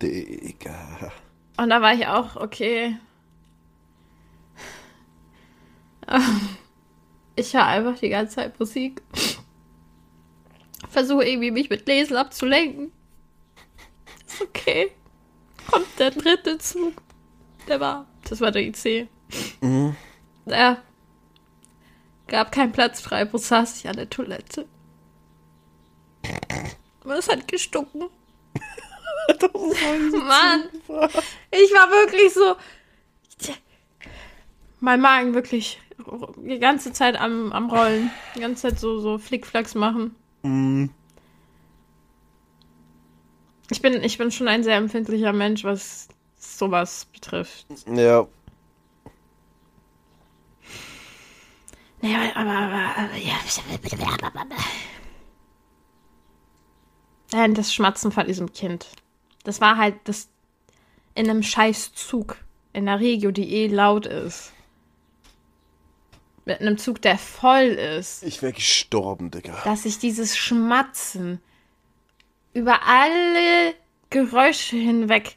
[0.00, 1.12] Digga.
[1.56, 2.96] Und da war ich auch, okay.
[7.34, 9.02] Ich höre einfach die ganze Zeit Musik.
[10.88, 12.92] Versuche irgendwie mich mit Lesen abzulenken.
[14.26, 14.92] Ist okay.
[15.70, 16.94] Kommt der dritte Zug.
[17.68, 19.08] Der war, das war der IC.
[20.46, 20.78] Ja.
[22.28, 23.32] Gab keinen Platz frei.
[23.32, 24.66] Wo saß ich an der Toilette?
[27.04, 28.00] Und es hat gestunken.
[29.28, 30.68] Mann.
[31.50, 32.56] Ich war wirklich so.
[34.80, 35.80] Mein Magen wirklich
[36.36, 38.10] die ganze Zeit am, am Rollen.
[38.34, 40.14] Die ganze Zeit so, so Flickflacks machen.
[40.46, 40.90] Mm,
[43.70, 47.66] Ich bin, ich bin schon ein sehr empfindlicher Mensch, was sowas betrifft.
[47.86, 48.26] ja.
[52.02, 53.34] Naja, aber, aber, aber ja.
[57.32, 58.86] Nein, das Schmatzen von diesem Kind.
[59.42, 60.28] Das war halt das
[61.14, 62.36] in einem scheiß Zug.
[62.72, 64.52] In der Regio, die eh laut ist.
[66.46, 67.64] Mit einem Zug, der voll
[67.98, 68.22] ist.
[68.22, 69.60] Ich wäre gestorben, Digga.
[69.64, 71.40] dass ich dieses Schmatzen
[72.54, 73.74] über alle
[74.10, 75.36] Geräusche hinweg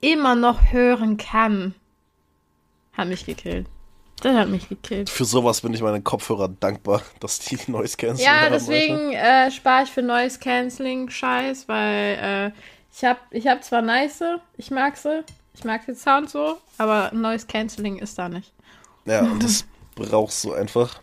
[0.00, 1.74] immer noch hören kann.
[2.94, 3.66] Hat mich gekillt.
[4.22, 5.10] Das hat mich gekillt.
[5.10, 9.84] Für sowas bin ich meinen Kopfhörern dankbar, dass die Noise Cancelling Ja, deswegen äh, spare
[9.84, 12.60] ich für Noise Cancelling Scheiß, weil äh,
[12.96, 14.24] ich hab, ich hab zwar nice,
[14.56, 15.22] ich mag sie,
[15.54, 18.52] ich mag den Sound so, aber Noise Cancelling ist da nicht.
[19.04, 21.00] Ja, und das brauchst du einfach.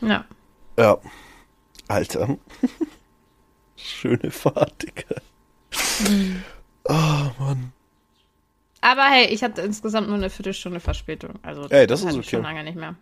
[0.00, 0.24] Ja.
[0.78, 0.98] Ja.
[1.88, 2.36] Alter.
[3.76, 5.16] Schöne Fahrt, Digga.
[6.08, 6.42] Mhm.
[6.84, 7.72] Oh, Mann.
[8.80, 11.34] Aber hey, ich hatte insgesamt nur eine Viertelstunde Verspätung.
[11.42, 12.36] Also Ey, das ist hatte ich okay.
[12.36, 12.94] schon lange nicht mehr.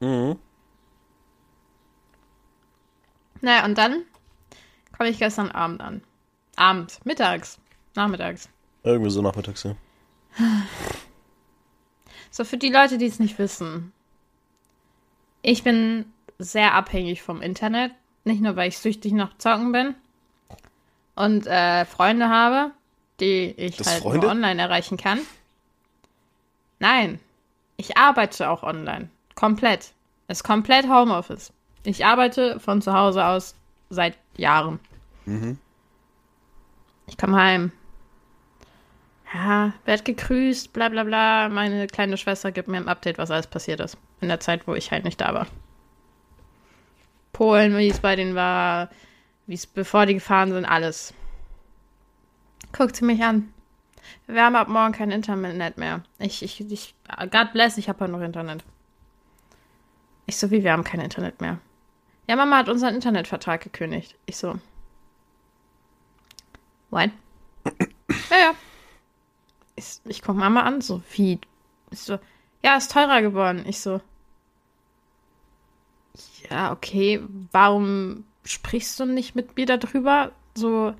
[0.00, 0.38] Mhm.
[3.40, 4.04] Naja, und dann
[4.96, 6.02] komme ich gestern Abend an.
[6.56, 7.58] Abend, mittags,
[7.94, 8.48] nachmittags.
[8.82, 9.76] Irgendwie so nachmittags, ja.
[12.34, 13.92] So, für die Leute, die es nicht wissen.
[15.40, 16.04] Ich bin
[16.36, 17.92] sehr abhängig vom Internet.
[18.24, 19.94] Nicht nur, weil ich süchtig nach Zocken bin
[21.14, 22.72] und äh, Freunde habe,
[23.20, 24.22] die ich Das halt Freunde?
[24.22, 25.20] nur online erreichen kann.
[26.80, 27.20] Nein,
[27.76, 29.10] ich arbeite auch online.
[29.36, 29.92] Komplett.
[30.26, 31.52] Ist komplett Homeoffice.
[31.84, 33.54] Ich arbeite von zu Hause aus
[33.90, 34.80] seit Jahren.
[35.24, 35.56] Mhm.
[37.06, 37.70] Ich komme heim.
[39.34, 41.48] Ja, werd gegrüßt, bla bla bla.
[41.48, 43.98] Meine kleine Schwester gibt mir ein Update, was alles passiert ist.
[44.20, 45.48] In der Zeit, wo ich halt nicht da war.
[47.32, 48.90] Polen, wie es bei denen war,
[49.46, 51.12] wie es bevor die gefahren sind, alles.
[52.72, 53.52] Guckt sie mich an.
[54.28, 56.02] Wir haben ab morgen kein Internet mehr.
[56.20, 56.94] Ich, ich, ich,
[57.30, 58.62] God bless, ich habe halt noch Internet.
[60.26, 61.58] Ich so, wie, wir haben kein Internet mehr.
[62.28, 64.14] Ja, Mama hat unseren Internetvertrag gekündigt.
[64.26, 64.58] Ich so.
[66.90, 67.10] What?
[68.30, 68.54] ja, ja.
[69.76, 71.40] Ich, ich guck Mama an, so, wie?
[71.90, 72.18] Ich so,
[72.62, 73.64] ja, ist teurer geworden.
[73.66, 74.00] Ich so.
[76.50, 77.20] Ja, okay,
[77.52, 80.32] warum sprichst du nicht mit mir darüber?
[80.54, 80.94] So,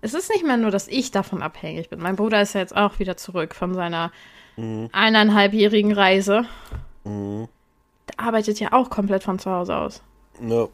[0.00, 2.00] es ist nicht mehr nur, dass ich davon abhängig bin.
[2.00, 4.10] Mein Bruder ist ja jetzt auch wieder zurück von seiner
[4.56, 6.44] eineinhalbjährigen Reise.
[7.04, 7.48] Mhm.
[8.08, 10.02] Der arbeitet ja auch komplett von zu Hause aus.
[10.40, 10.68] Ja.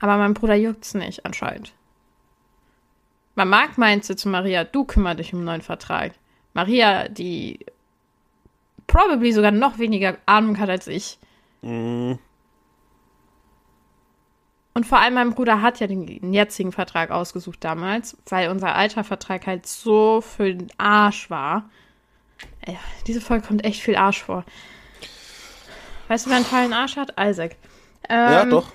[0.00, 1.72] Aber mein Bruder juckt's nicht, anscheinend.
[3.36, 6.14] Weil Marc meinte zu Maria, du kümmer dich um einen neuen Vertrag.
[6.54, 7.60] Maria, die
[8.86, 11.18] probably sogar noch weniger Ahnung hat als ich.
[11.62, 12.18] Mhm.
[14.76, 19.04] Und vor allem mein Bruder hat ja den jetzigen Vertrag ausgesucht damals, weil unser alter
[19.04, 21.70] Vertrag halt so für den Arsch war.
[22.62, 24.44] Ey, diese Folge kommt echt viel Arsch vor.
[26.08, 27.14] Weißt du, wer einen tollen Arsch hat?
[27.18, 27.56] Isaac.
[28.10, 28.66] Ja, Ähm, doch.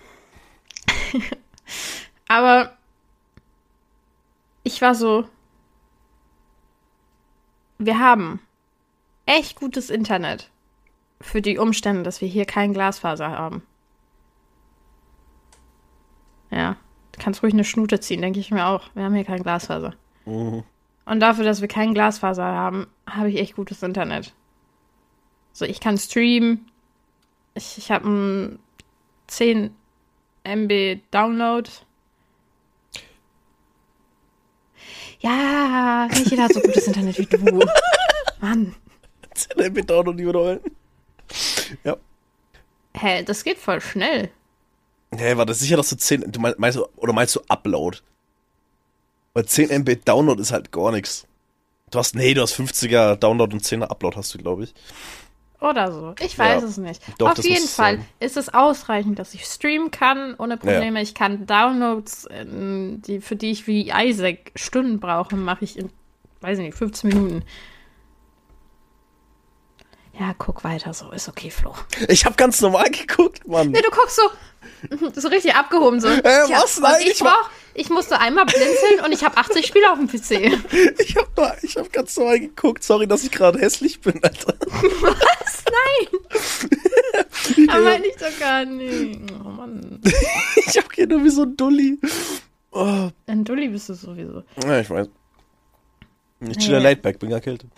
[2.28, 2.78] Aber
[4.64, 5.28] ich war so,
[7.80, 8.40] wir haben
[9.26, 10.52] echt gutes Internet
[11.22, 13.64] für die Umstände, dass wir hier kein Glasfaser haben.
[16.52, 16.76] Ja,
[17.12, 18.90] du kannst ruhig eine Schnute ziehen, denke ich mir auch.
[18.94, 19.94] Wir haben hier kein Glasfaser.
[20.26, 20.64] Mhm.
[21.06, 24.34] Und dafür, dass wir kein Glasfaser haben, habe ich echt gutes Internet.
[25.54, 26.70] So, ich kann streamen.
[27.56, 28.60] Ich, ich habe ein
[29.28, 29.72] 10
[30.44, 31.70] MB Download.
[35.20, 37.60] Ja, nicht jeder hat so gutes Internet wie du.
[38.42, 38.76] Mann.
[39.58, 40.60] Den bitte auch noch nie wiederholen.
[41.84, 41.98] Ja.
[42.94, 44.30] Hä, das geht voll schnell.
[45.16, 47.98] Hey, war das sicher, dass du 10, du mein- meinst, du- oder meinst du Upload?
[49.34, 51.26] Weil 10 MB Download ist halt gar nichts.
[51.92, 54.74] Du hast, nee, du hast 50er Download und 10er Upload hast du, glaube ich.
[55.62, 56.16] Oder so.
[56.22, 56.68] Ich weiß Ja.
[56.70, 57.02] es nicht.
[57.18, 58.06] Doch, Auf jeden Fall sein.
[58.22, 61.02] ist es ausreichend, dass ich streamen kann ohne Probleme.
[61.02, 65.90] Ich kann Downloads, ähm, die, für die ich wie Isaac Stunden brauche, mache ich in,
[66.40, 67.44] weiß ich nicht, 15 Minuten.
[70.18, 71.12] Ja, guck weiter so.
[71.12, 71.74] Ist okay, Flo.
[72.10, 73.72] Ich habe ganz normal geguckt, Mann.
[73.72, 76.08] Nee, du guckst so, so richtig abgehoben so.
[76.08, 76.80] Äh, Tja, was?
[76.80, 79.98] Nein, ich ich war- brauch, ich musste einmal blinzeln und ich habe 80 Spiele auf
[79.98, 80.54] dem PC.
[81.00, 82.84] Ich habe nur, ich habe ganz normal geguckt.
[82.84, 84.54] Sorry, dass ich gerade hässlich bin, Alter.
[85.02, 85.64] Was?
[85.66, 87.68] Nein!
[87.70, 89.20] Aber ich doch gar nicht.
[89.44, 90.02] Oh Mann.
[90.68, 91.98] Ich habe hier nur wie so ein Dulli.
[92.72, 94.44] Oh, Ein Dulli bist du sowieso.
[94.64, 95.08] ja, ich weiß.
[96.42, 96.84] Ich chill Nee.
[96.84, 97.70] laidback, bin erkältet.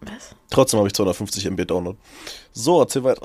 [0.00, 0.34] Was?
[0.50, 1.98] Trotzdem habe ich 250 MB Download.
[2.52, 3.22] So, erzähl weiter.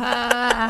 [0.00, 0.66] Ah.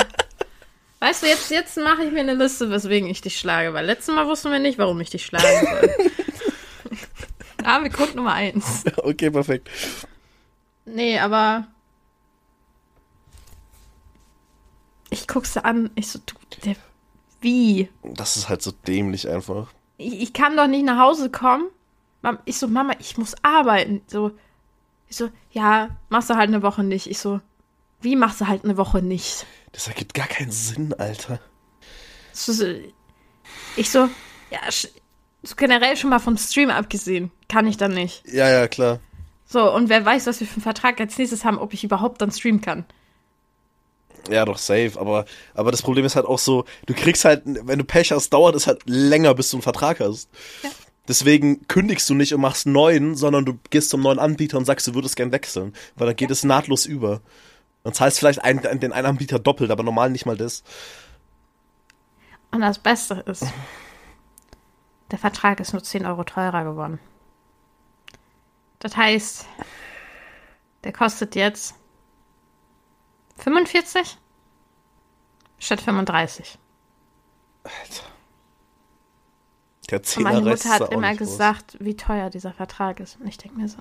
[1.01, 4.13] Weißt du, jetzt, jetzt mache ich mir eine Liste, weswegen ich dich schlage, weil letztes
[4.13, 5.89] Mal wussten wir nicht, warum ich dich schlagen soll.
[7.63, 8.83] ah, wir Grund Nummer eins.
[8.97, 9.67] okay, perfekt.
[10.85, 11.65] Nee, aber.
[15.09, 16.75] Ich guck's dir an, ich so, du, der,
[17.41, 17.89] wie?
[18.03, 19.69] Das ist halt so dämlich einfach.
[19.97, 21.65] Ich, ich kann doch nicht nach Hause kommen.
[22.45, 24.03] Ich so, Mama, ich muss arbeiten.
[24.05, 24.33] So,
[25.09, 27.07] ich so, ja, machst du halt eine Woche nicht.
[27.07, 27.41] Ich so,
[28.01, 29.47] wie machst du halt eine Woche nicht?
[29.71, 31.39] Das ergibt gar keinen Sinn, Alter.
[32.33, 32.51] So,
[33.75, 34.09] ich so,
[34.49, 34.59] ja,
[35.43, 38.23] so generell schon mal vom Stream abgesehen, kann ich dann nicht.
[38.27, 38.99] Ja, ja, klar.
[39.45, 42.21] So, und wer weiß, was wir für einen Vertrag als nächstes haben, ob ich überhaupt
[42.21, 42.85] dann streamen kann.
[44.29, 44.93] Ja, doch, safe.
[44.97, 48.29] Aber, aber das Problem ist halt auch so, du kriegst halt, wenn du Pech hast,
[48.31, 50.29] dauert es halt länger, bis du einen Vertrag hast.
[50.63, 50.69] Ja.
[51.07, 54.65] Deswegen kündigst du nicht und machst einen neuen, sondern du gehst zum neuen Anbieter und
[54.65, 55.73] sagst, du würdest gern wechseln.
[55.95, 57.21] Weil dann geht es nahtlos über.
[57.83, 60.63] Dann zahlst vielleicht ein, den einen Anbieter doppelt, aber normal nicht mal das.
[62.51, 63.45] Und das Beste ist,
[65.09, 66.99] der Vertrag ist nur 10 Euro teurer geworden.
[68.79, 69.47] Das heißt,
[70.83, 71.75] der kostet jetzt
[73.37, 74.17] 45
[75.59, 76.57] statt 35.
[77.63, 78.03] Alter.
[79.89, 81.29] Der Und Zehner meine Rest Mutter hat immer nicht groß.
[81.29, 83.19] gesagt, wie teuer dieser Vertrag ist.
[83.19, 83.79] Und ich denke mir so,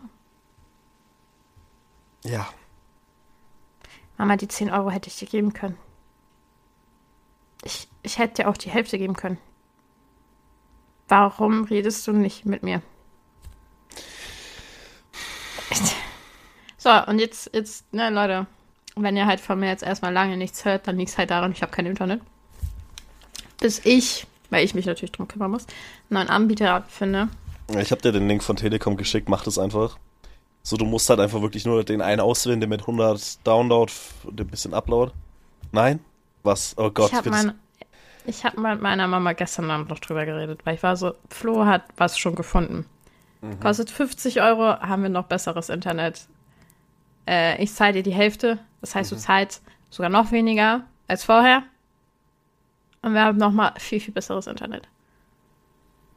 [2.25, 2.49] Ja.
[4.21, 5.79] Mama, die 10 Euro hätte ich dir geben können.
[7.65, 9.39] Ich, ich hätte dir auch die Hälfte geben können.
[11.09, 12.83] Warum redest du nicht mit mir?
[16.77, 18.47] So, und jetzt, jetzt, ne, Leute,
[18.95, 21.53] wenn ihr halt von mir jetzt erstmal lange nichts hört, dann liegt es halt daran,
[21.53, 22.21] ich habe kein Internet.
[23.59, 25.67] Bis ich, weil ich mich natürlich drum kümmern muss,
[26.11, 27.31] einen neuen Anbieter finde.
[27.79, 29.97] Ich habe dir den Link von Telekom geschickt, mach das einfach.
[30.63, 33.91] So, du musst halt einfach wirklich nur den einen auswählen, der mit 100 Download
[34.25, 35.13] und ein bisschen Upload.
[35.73, 36.01] Nein?
[36.43, 36.75] Was?
[36.77, 37.11] Oh Gott.
[37.11, 37.55] ich habe mein,
[38.27, 41.65] ich hab mit meiner Mama gestern Abend noch drüber geredet, weil ich war so, Flo
[41.65, 42.87] hat was schon gefunden.
[43.41, 43.59] Mhm.
[43.61, 46.27] Kostet 50 Euro, haben wir noch besseres Internet.
[47.27, 49.17] Äh, ich zahle dir die Hälfte, das heißt, Mhm.
[49.17, 51.63] du zahlst sogar noch weniger als vorher.
[53.03, 54.87] Und wir haben noch mal viel, viel besseres Internet.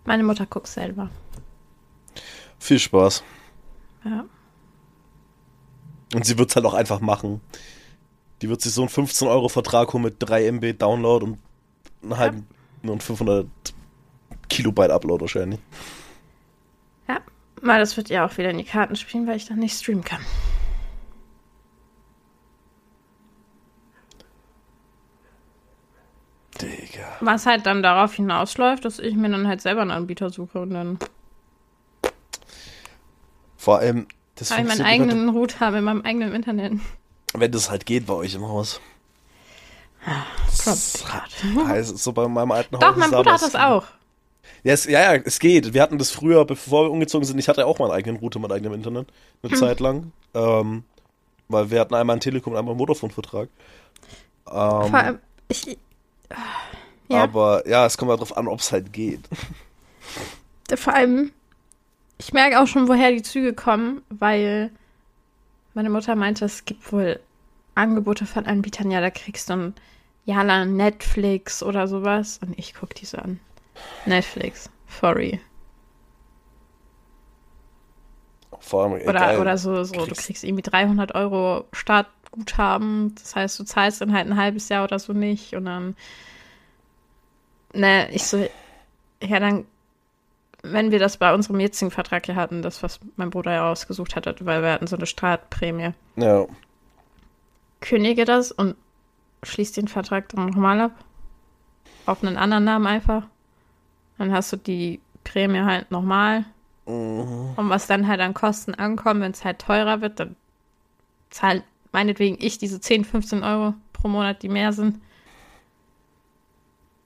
[0.06, 1.10] Meine Mutter guckt selber.
[2.60, 3.23] Viel Spaß.
[4.05, 4.25] Ja.
[6.13, 7.41] Und sie wird's halt auch einfach machen.
[8.41, 11.39] Die wird sich so einen 15-Euro-Vertrag holen mit 3 MB Download und
[12.03, 12.47] einen halben
[12.83, 13.47] und 500
[14.49, 15.59] Kilobyte Upload wahrscheinlich.
[17.07, 17.21] Ja,
[17.61, 20.03] mal das wird ihr auch wieder in die Karten spielen, weil ich dann nicht streamen
[20.03, 20.21] kann.
[26.61, 27.17] Digga.
[27.21, 30.71] Was halt dann darauf hinausläuft, dass ich mir dann halt selber einen Anbieter suche und
[30.71, 30.99] dann
[33.63, 36.73] Vor allem, das habe ich meinen eigenen Router in meinem eigenen Internet.
[37.34, 38.82] wenn das halt geht bei euch im Haus.
[40.65, 41.65] Kompliziert.
[41.65, 42.82] Heißt, so bei meinem alten Haus.
[42.82, 43.86] Doch, mein Bruder hat das auch.
[44.65, 45.73] Ja, es, ja, ja, es geht.
[45.73, 47.39] Wir hatten das früher, bevor wir umgezogen sind.
[47.39, 49.08] Ich hatte auch meinen eigenen Router mit eigenem Internet.
[49.41, 49.58] Eine Hm.
[49.58, 50.12] Zeit lang.
[50.34, 50.84] Ähm,
[51.47, 53.47] weil wir hatten einmal einen Telekom und einmal einen Vodafone-Vertrag.
[54.47, 54.54] Ähm,
[54.89, 55.78] Vor allem, ich.
[57.08, 59.21] Ja, Aber ja, es kommt halt drauf an, ob es halt geht.
[60.76, 61.32] vor allem,
[62.17, 64.71] ich merke auch schon, woher die Züge kommen, weil
[65.73, 67.19] meine Mutter meinte, es gibt wohl
[67.76, 69.76] Angebote von Anbietern, ja, da kriegst du ein
[70.26, 72.39] Jahr lang Netflix oder sowas.
[72.41, 73.39] Und ich gucke die so an.
[74.06, 75.41] Netflix, sorry.
[78.60, 79.39] Vor allem, Oder, egal.
[79.39, 79.93] oder so, so.
[79.93, 83.13] du kriegst- kriegst irgendwie 300 Euro Startguthaben.
[83.15, 85.54] Das heißt, du zahlst dann halt ein halbes Jahr oder so nicht.
[85.56, 85.95] Und dann,
[87.73, 88.38] ne, ich so,
[89.21, 89.65] ja, dann,
[90.63, 94.15] wenn wir das bei unserem jetzigen Vertrag hier hatten, das, was mein Bruder ja ausgesucht
[94.15, 96.45] hatte, weil wir hatten so eine Startprämie, Ja.
[97.82, 98.76] kündige das und
[99.43, 100.91] schließ den Vertrag dann nochmal ab.
[102.06, 103.28] Auf einen anderen Namen einfach.
[104.17, 106.45] Dann hast du die Prämie halt nochmal.
[106.86, 107.54] Mhm.
[107.56, 110.36] Und was dann halt an Kosten ankommt, wenn es halt teurer wird, dann
[111.30, 115.02] zahlt meinetwegen ich diese 10, 15 Euro pro Monat, die mehr sind.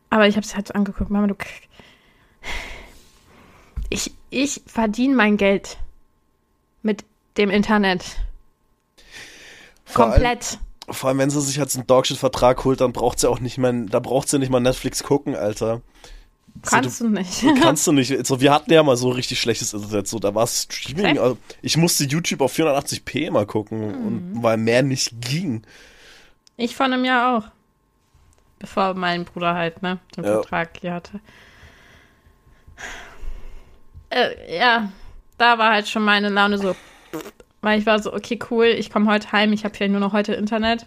[0.10, 1.36] Aber ich habe es halt so angeguckt, Mama, du.
[3.90, 5.78] Ich, ich verdiene mein Geld
[6.84, 7.04] mit
[7.38, 8.04] dem Internet.
[9.86, 10.60] Vor allem- Komplett.
[10.90, 13.74] Vor allem, wenn sie sich jetzt einen Dogshit-Vertrag holt, dann braucht sie auch nicht mehr,
[13.74, 15.82] da braucht sie nicht mal Netflix gucken, Alter.
[16.64, 17.32] Kannst du nicht.
[17.34, 18.26] So, kannst du nicht.
[18.26, 21.20] So, wir hatten ja mal so richtig schlechtes Internet, so, da war es Streaming.
[21.20, 24.08] Also, ich musste YouTube auf 480p mal gucken, Mhm.
[24.08, 25.62] und weil mehr nicht ging.
[26.56, 27.44] Ich vor einem Jahr auch.
[28.58, 30.32] Bevor mein Bruder halt, ne, den Ja.
[30.42, 31.20] Vertrag hier hatte.
[34.10, 34.92] Äh, ja,
[35.38, 36.76] da war halt schon meine Laune so.
[37.62, 40.14] Weil ich war so, okay, cool, ich komme heute heim, ich habe ja nur noch
[40.14, 40.84] heute Internet.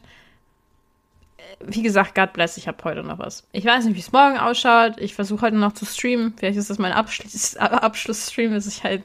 [1.36, 3.46] Äh, Wie gesagt, God bless, ich habe heute noch was.
[3.52, 5.00] Ich weiß nicht, wie es morgen ausschaut.
[5.00, 6.34] Ich versuche heute noch zu streamen.
[6.36, 9.02] Vielleicht ist das mein Abschluss Abschlussstream, dass ich halt,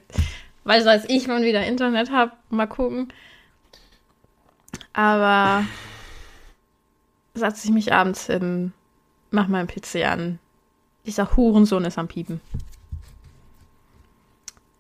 [0.63, 2.31] weiß als ich mal wieder Internet habe.
[2.49, 3.11] Mal gucken.
[4.93, 5.65] Aber
[7.33, 8.73] setze ich mich abends hin,
[9.31, 10.39] mach meinen PC an.
[11.05, 12.41] Dieser Hurensohn ist am Piepen.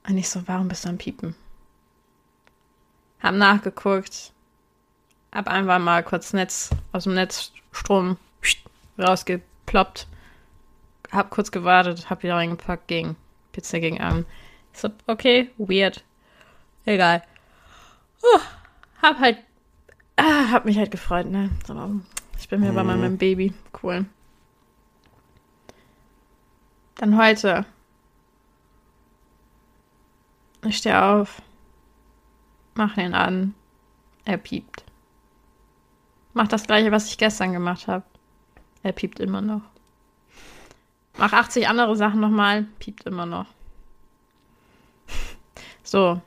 [0.07, 1.35] Und ich so, warum bist du am Piepen?
[3.21, 4.31] Hab nachgeguckt.
[5.33, 8.17] Hab einfach mal kurz Netz aus dem Netzstrom
[8.97, 10.07] rausgeploppt.
[11.11, 13.15] Hab kurz gewartet, hab wieder reingepackt, ging.
[13.53, 14.25] PC ging an.
[14.73, 16.03] Ich so, okay, weird.
[16.85, 17.23] Egal.
[18.21, 18.41] Huh,
[19.01, 19.37] hab halt,
[20.17, 21.49] ah, hab mich halt gefreut, ne?
[21.67, 21.91] Aber
[22.37, 22.87] ich bin bei Mhm.
[22.87, 23.53] meinem Baby.
[23.81, 24.05] Cool.
[26.95, 27.65] Dann heute.
[30.65, 31.41] Ich stehe auf.
[32.73, 33.53] Mach den an.
[34.25, 34.83] Er piept.
[36.33, 38.03] Mach das gleiche, was ich gestern gemacht habe.
[38.81, 39.61] Er piept immer noch.
[41.17, 43.47] Mach 80 andere Sachen nochmal, piept immer noch.
[45.83, 46.19] So.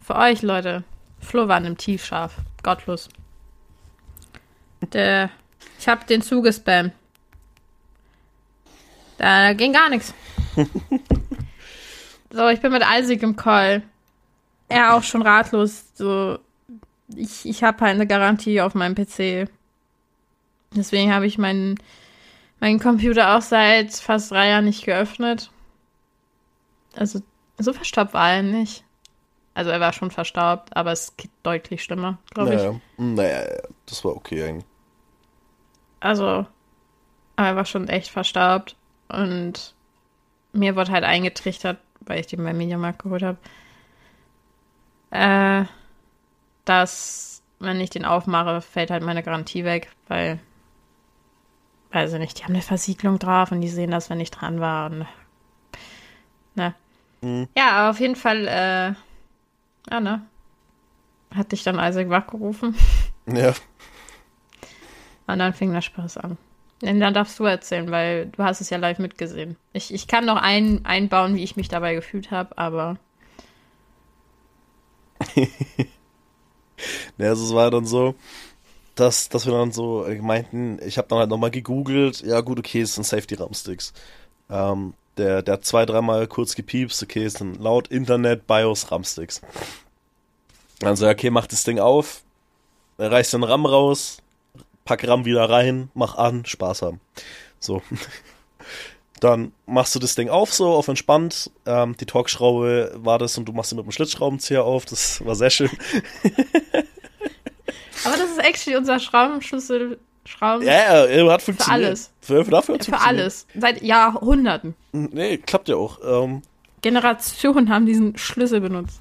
[0.00, 0.84] Für euch, Leute.
[1.20, 2.36] Flo war in einem Tiefschaf.
[2.62, 3.10] Gottlos.
[4.92, 5.30] Der,
[5.78, 6.92] ich hab den zugespammt.
[9.18, 10.14] Da ging gar nichts.
[12.34, 13.82] so, ich bin mit Isaac im Call.
[14.68, 15.84] Er auch schon ratlos.
[15.94, 16.38] So,
[17.14, 19.48] ich, ich habe halt eine Garantie auf meinem PC.
[20.72, 21.78] Deswegen habe ich meinen,
[22.58, 25.50] meinen Computer auch seit fast drei Jahren nicht geöffnet.
[26.96, 27.20] Also,
[27.58, 28.84] so verstaubt war er nicht.
[29.54, 32.70] Also, er war schon verstaubt, aber es geht deutlich schlimmer, glaube naja.
[32.72, 32.80] ich.
[32.98, 33.44] Naja,
[33.86, 34.66] das war okay eigentlich.
[36.00, 36.46] Also,
[37.36, 38.74] aber er war schon echt verstaubt.
[39.08, 39.74] Und
[40.52, 43.38] mir wurde halt eingetrichtert, weil ich den beim Mediamarkt geholt habe,
[45.10, 45.64] äh,
[46.64, 50.40] dass, wenn ich den aufmache, fällt halt meine Garantie weg, weil,
[51.92, 54.60] weiß ich nicht, die haben eine Versiegelung drauf und die sehen das, wenn ich dran
[54.60, 55.06] war und,
[56.54, 56.74] ne.
[57.20, 57.48] Mhm.
[57.56, 58.94] Ja, aber auf jeden Fall, äh,
[59.90, 60.26] ja, ne,
[61.34, 62.74] hat dich dann Isaac wachgerufen.
[63.26, 63.54] Ja.
[65.26, 66.36] Und dann fing der Spaß an.
[66.84, 69.56] Dann darfst du erzählen, weil du hast es ja live mitgesehen.
[69.72, 72.98] Ich, ich kann noch ein, einbauen, wie ich mich dabei gefühlt habe, aber.
[75.34, 75.46] ja,
[77.28, 78.14] also es war dann so,
[78.94, 82.82] dass, dass wir dann so meinten, ich habe dann halt nochmal gegoogelt, ja gut, okay,
[82.82, 83.94] es sind Safety-RAM-Sticks.
[84.50, 89.40] Ähm, der, der hat zwei, dreimal kurz gepiepst, okay, es sind laut Internet BIOS RAM-Sticks.
[90.82, 92.22] Also, okay, mach das Ding auf,
[92.98, 94.18] reißt den RAM raus,
[94.84, 97.00] pack RAM wieder rein, mach an, Spaß haben.
[97.58, 97.82] So.
[99.20, 101.50] Dann machst du das Ding auf, so auf entspannt.
[101.64, 104.84] Ähm, die Torx-Schraube war das und du machst sie mit dem Schlitzschraubenzieher auf.
[104.84, 105.70] Das war sehr schön.
[108.04, 109.98] Aber das ist actually unser Schraubenschlüssel.
[110.26, 110.64] Schrauben.
[110.64, 111.82] Ja, er hat funktioniert.
[111.82, 112.10] Für alles.
[112.20, 113.46] Für, für, dafür für alles.
[113.54, 114.74] Seit Jahrhunderten.
[114.92, 115.98] Nee, klappt ja auch.
[116.02, 116.42] Ähm,
[116.80, 119.00] Generationen haben diesen Schlüssel benutzt.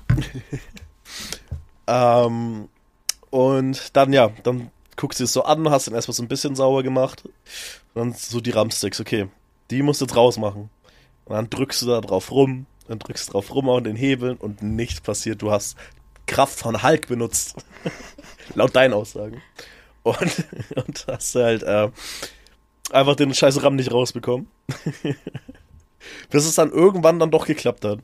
[1.88, 2.68] ähm,
[3.30, 4.70] und dann, ja, dann
[5.04, 7.26] guckst du es so an, hast dann erstmal so ein bisschen sauber gemacht.
[7.26, 7.34] Und
[7.94, 9.28] dann so die Ramsticks, okay,
[9.70, 10.70] die musst du jetzt rausmachen.
[11.26, 14.38] Und dann drückst du da drauf rum, dann drückst du drauf rum an den Hebeln
[14.38, 15.42] und nichts passiert.
[15.42, 15.76] Du hast
[16.26, 17.66] Kraft von Hulk benutzt.
[18.56, 19.42] Laut deinen Aussagen.
[20.04, 20.46] Und,
[20.88, 21.90] und hast halt äh,
[22.92, 24.48] einfach den scheiß RAM nicht rausbekommen.
[26.30, 28.00] Bis es dann irgendwann dann doch geklappt hat.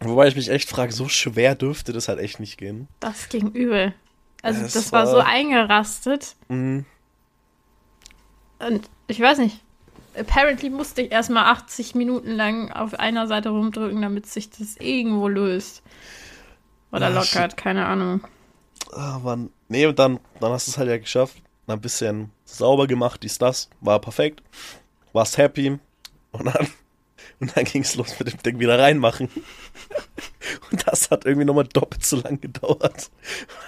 [0.00, 2.88] Wobei ich mich echt frage, so schwer dürfte das halt echt nicht gehen.
[3.00, 3.94] Das ging übel.
[4.42, 6.34] Also das, das war, war, so eingerastet.
[6.48, 6.84] Mhm.
[8.58, 9.60] Und ich weiß nicht.
[10.18, 15.28] Apparently musste ich erstmal 80 Minuten lang auf einer Seite rumdrücken, damit sich das irgendwo
[15.28, 15.82] löst.
[16.90, 18.20] Oder Ach, lockert, keine Ahnung.
[18.92, 19.50] Ah, Mann.
[19.68, 21.36] Nee, und dann, dann hast du es halt ja geschafft.
[21.68, 23.70] Ein bisschen sauber gemacht, dies, das.
[23.80, 24.42] War perfekt.
[25.12, 25.78] Warst happy.
[26.32, 26.68] Und dann
[27.40, 29.28] und dann ging es los mit dem Ding wieder reinmachen.
[30.70, 33.10] Und das hat irgendwie nochmal doppelt so lang gedauert.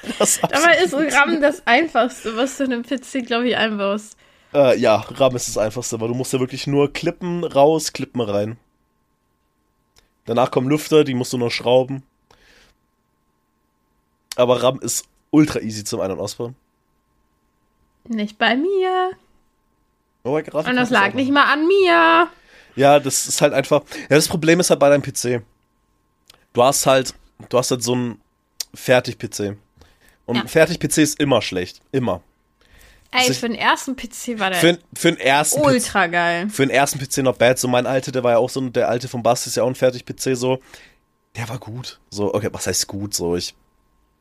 [0.19, 4.17] Dabei ist RAM das Einfachste, was du in einem PC, glaube ich, einbaust.
[4.55, 8.21] Äh, ja, RAM ist das Einfachste, weil du musst ja wirklich nur Klippen raus, Klippen
[8.21, 8.59] rein.
[10.27, 12.03] Danach kommen Lüfter, die musst du noch schrauben.
[14.37, 16.55] Aber RAM ist ultra easy zum Ein- und Ausbauen.
[18.09, 19.11] Nicht bei mir.
[20.25, 22.29] Oh, und das lag nicht mal an mir.
[22.77, 23.83] Ja, das ist halt einfach.
[24.09, 25.43] Ja, das Problem ist halt bei deinem PC.
[26.53, 27.15] Du hast halt,
[27.49, 28.21] du hast halt so einen
[28.75, 29.57] Fertig-PC.
[30.27, 30.47] Und ja.
[30.47, 31.81] Fertig-PC ist immer schlecht.
[31.93, 32.23] Immer.
[33.11, 36.49] Ey, also für den ersten PC war der für, für den ersten ultra PC, geil.
[36.49, 37.59] Für den ersten PC noch bad.
[37.59, 39.69] So mein alter, der war ja auch so, der alte vom Bass ist ja auch
[39.69, 40.61] ein Fertig-PC so.
[41.37, 42.01] Der war gut.
[42.11, 43.13] So, okay, was heißt gut?
[43.13, 43.55] So, ich,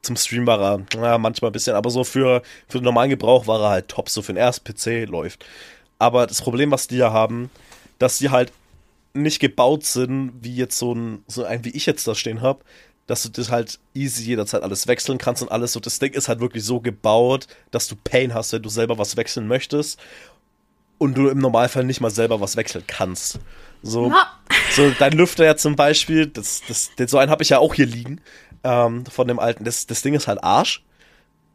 [0.01, 3.47] zum Stream war er, ja, manchmal ein bisschen, aber so für, für den normalen Gebrauch
[3.47, 4.09] war er halt top.
[4.09, 5.45] So für den ersten PC läuft.
[5.97, 7.49] Aber das Problem, was die ja haben,
[7.97, 8.51] dass sie halt
[9.13, 12.63] nicht gebaut sind, wie jetzt so ein, so ein, wie ich jetzt da stehen habe,
[13.07, 15.73] dass du das halt easy jederzeit alles wechseln kannst und alles.
[15.73, 18.97] So, das Ding ist halt wirklich so gebaut, dass du Pain hast, wenn du selber
[18.97, 19.99] was wechseln möchtest
[20.97, 23.39] und du im Normalfall nicht mal selber was wechseln kannst.
[23.81, 24.13] So,
[24.71, 27.73] so dein Lüfter ja zum Beispiel, das, das, das so einen habe ich ja auch
[27.73, 28.21] hier liegen,
[28.63, 29.63] ähm, von dem alten.
[29.63, 30.83] Das, das Ding ist halt Arsch.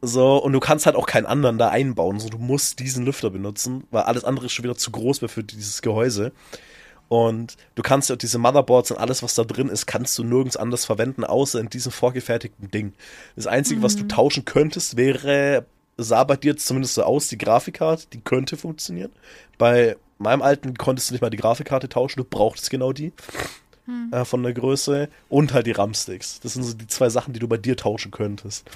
[0.01, 2.19] So, und du kannst halt auch keinen anderen da einbauen.
[2.19, 5.29] So, du musst diesen Lüfter benutzen, weil alles andere ist schon wieder zu groß wäre
[5.29, 6.33] für dieses Gehäuse.
[7.09, 10.57] Und du kannst ja diese Motherboards und alles, was da drin ist, kannst du nirgends
[10.57, 12.93] anders verwenden, außer in diesem vorgefertigten Ding.
[13.35, 13.83] Das Einzige, mhm.
[13.83, 14.09] was du mhm.
[14.09, 15.65] tauschen könntest, wäre,
[15.97, 19.11] sah bei dir zumindest so aus, die Grafikkarte, die könnte funktionieren.
[19.57, 23.13] Bei meinem alten konntest du nicht mal die Grafikkarte tauschen, du brauchtest genau die.
[23.85, 24.11] Mhm.
[24.11, 25.09] Äh, von der Größe.
[25.29, 26.41] Und halt die RAM-Sticks.
[26.41, 28.69] Das sind so die zwei Sachen, die du bei dir tauschen könntest.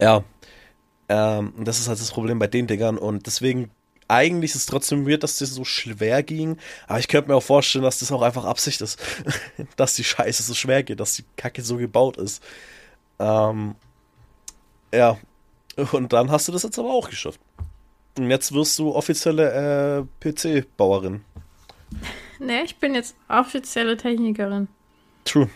[0.00, 0.24] Ja.
[1.08, 2.98] Ähm, und das ist halt das Problem bei den Dingern.
[2.98, 3.70] Und deswegen,
[4.08, 6.58] eigentlich ist es trotzdem weird, dass das so schwer ging.
[6.86, 9.00] Aber ich könnte mir auch vorstellen, dass das auch einfach Absicht ist.
[9.76, 12.42] dass die Scheiße so schwer geht, dass die Kacke so gebaut ist.
[13.18, 13.74] Ähm,
[14.92, 15.18] ja.
[15.92, 17.40] Und dann hast du das jetzt aber auch geschafft.
[18.18, 21.24] Und jetzt wirst du offizielle äh, PC-Bauerin.
[22.38, 24.68] Nee, ich bin jetzt offizielle Technikerin.
[25.24, 25.48] True.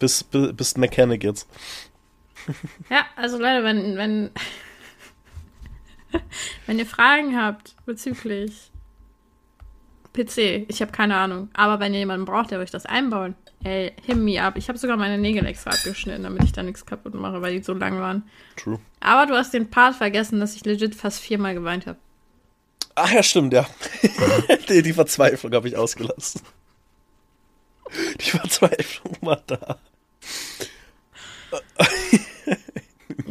[0.00, 1.46] Bist, bist Mechanic jetzt.
[2.88, 4.30] Ja, also Leute, wenn, wenn,
[6.66, 8.70] wenn ihr Fragen habt bezüglich
[10.12, 13.92] PC, ich habe keine Ahnung, aber wenn ihr jemanden braucht, der euch das einbaut, ey,
[14.04, 14.56] him me up.
[14.56, 17.62] Ich habe sogar meine Nägel extra abgeschnitten, damit ich da nichts kaputt mache, weil die
[17.62, 18.24] so lang waren.
[18.56, 18.80] True.
[19.00, 21.98] Aber du hast den Part vergessen, dass ich legit fast viermal geweint habe.
[22.96, 23.66] Ach ja, stimmt, ja.
[24.68, 26.42] die, die Verzweiflung habe ich ausgelassen.
[28.20, 29.78] Die Verzweiflung war da.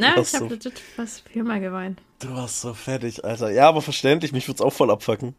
[0.00, 2.00] Na, ich habe so, legit fast viermal geweint.
[2.20, 3.50] Du warst so fertig, Alter.
[3.50, 5.34] Ja, aber verständlich, mich würde es auch voll abfacken.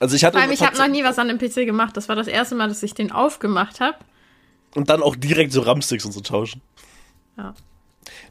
[0.00, 0.34] Also ich hatte.
[0.34, 1.96] Vor allem, ich habe noch nie was an dem PC gemacht.
[1.96, 3.98] Das war das erste Mal, dass ich den aufgemacht habe.
[4.74, 6.60] Und dann auch direkt so RAM-Sticks und so tauschen.
[7.36, 7.54] Ja.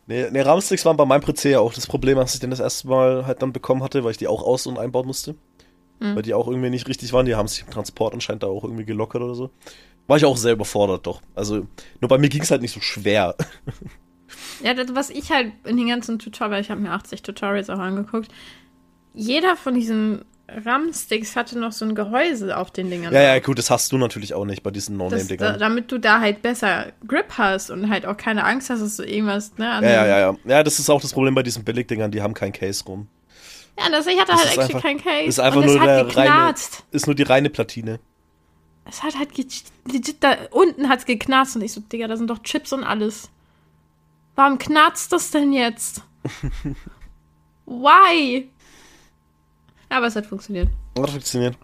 [0.05, 2.59] Nee, nee RAM-Sticks waren bei meinem PC ja auch das Problem, als ich den das
[2.59, 5.35] erste Mal halt dann bekommen hatte, weil ich die auch aus- und einbauen musste.
[5.99, 6.15] Mhm.
[6.15, 7.25] Weil die auch irgendwie nicht richtig waren.
[7.25, 9.49] Die haben sich im Transport anscheinend da auch irgendwie gelockert oder so.
[10.07, 11.21] War ich auch sehr überfordert, doch.
[11.35, 11.67] Also,
[11.99, 13.35] nur bei mir ging es halt nicht so schwer.
[14.63, 17.79] Ja, das, was ich halt in den ganzen Tutorials, ich habe mir 80 Tutorials auch
[17.79, 18.31] angeguckt,
[19.13, 23.13] jeder von diesen RAM-Sticks hatte noch so ein Gehäuse auf den Dingern.
[23.13, 25.53] Ja, ja, gut, das hast du natürlich auch nicht bei diesen No-Name-Dingern.
[25.53, 28.97] Da, damit du da halt besser Grip hast und halt auch keine Angst hast, dass
[28.97, 29.65] du irgendwas, ne?
[29.65, 30.35] Ja, ja, ja, ja.
[30.45, 33.07] Ja, das ist auch das Problem bei diesen Billig-Dingern, die haben kein Case rum.
[33.77, 35.27] Ja, das, ich hatte das halt actually kein Case.
[35.27, 36.55] Ist einfach nur der reine,
[36.91, 37.99] ist nur die reine Platine.
[38.89, 42.41] Es hat halt legit da unten hat's geknarzt und ich so, Digga, da sind doch
[42.41, 43.29] Chips und alles.
[44.37, 46.03] Warum knarzt das denn jetzt?
[47.65, 48.47] Why?
[49.89, 50.69] Aber es hat funktioniert.
[50.95, 51.57] Hat funktioniert.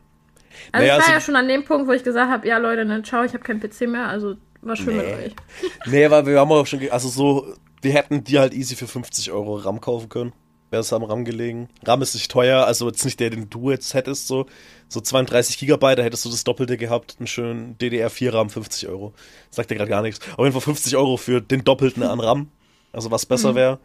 [0.71, 2.57] Also naja, ich war also, ja schon an dem Punkt, wo ich gesagt habe, ja
[2.57, 5.03] Leute, dann ciao, ich habe keinen PC mehr, also war schön nee.
[5.03, 5.35] mit euch.
[5.85, 7.53] nee, weil wir haben auch schon, also so,
[7.83, 10.33] wir hätten die halt easy für 50 Euro RAM kaufen können.
[10.71, 11.69] Wäre es am RAM gelegen.
[11.85, 14.47] RAM ist nicht teuer, also jetzt nicht der, den du jetzt hättest, so.
[14.87, 19.13] So 32 Gigabyte, da hättest du das Doppelte gehabt, einen schönen DDR4 RAM, 50 Euro.
[19.51, 20.19] Sagt dir gerade gar nichts.
[20.31, 22.49] Auf jeden Fall 50 Euro für den Doppelten an RAM.
[22.93, 23.55] Also was besser mhm.
[23.55, 23.79] wäre.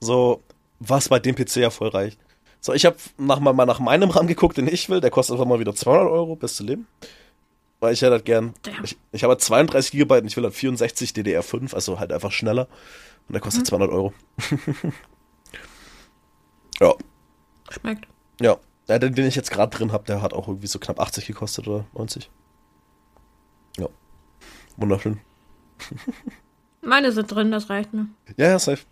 [0.00, 0.42] So,
[0.78, 2.18] was bei dem PC reicht.
[2.60, 5.00] So, ich habe nach, mal nach meinem RAM geguckt, den ich will.
[5.00, 6.86] Der kostet einfach mal wieder 200 Euro, beste Leben.
[7.80, 8.54] Weil ich hätte halt gern.
[8.84, 12.30] Ich, ich habe halt 32 GB und ich will halt 64 DDR5, also halt einfach
[12.30, 12.68] schneller.
[13.26, 13.66] Und der kostet mhm.
[13.66, 14.14] 200 Euro.
[16.80, 16.94] ja.
[17.68, 18.06] Schmeckt.
[18.40, 18.56] Ja.
[18.88, 21.26] ja den, den ich jetzt gerade drin habe, der hat auch irgendwie so knapp 80
[21.26, 22.30] gekostet oder 90.
[23.78, 23.88] Ja.
[24.76, 25.20] Wunderschön.
[26.82, 28.06] Meine sind drin, das reicht mir.
[28.36, 28.82] Ja, ja, safe.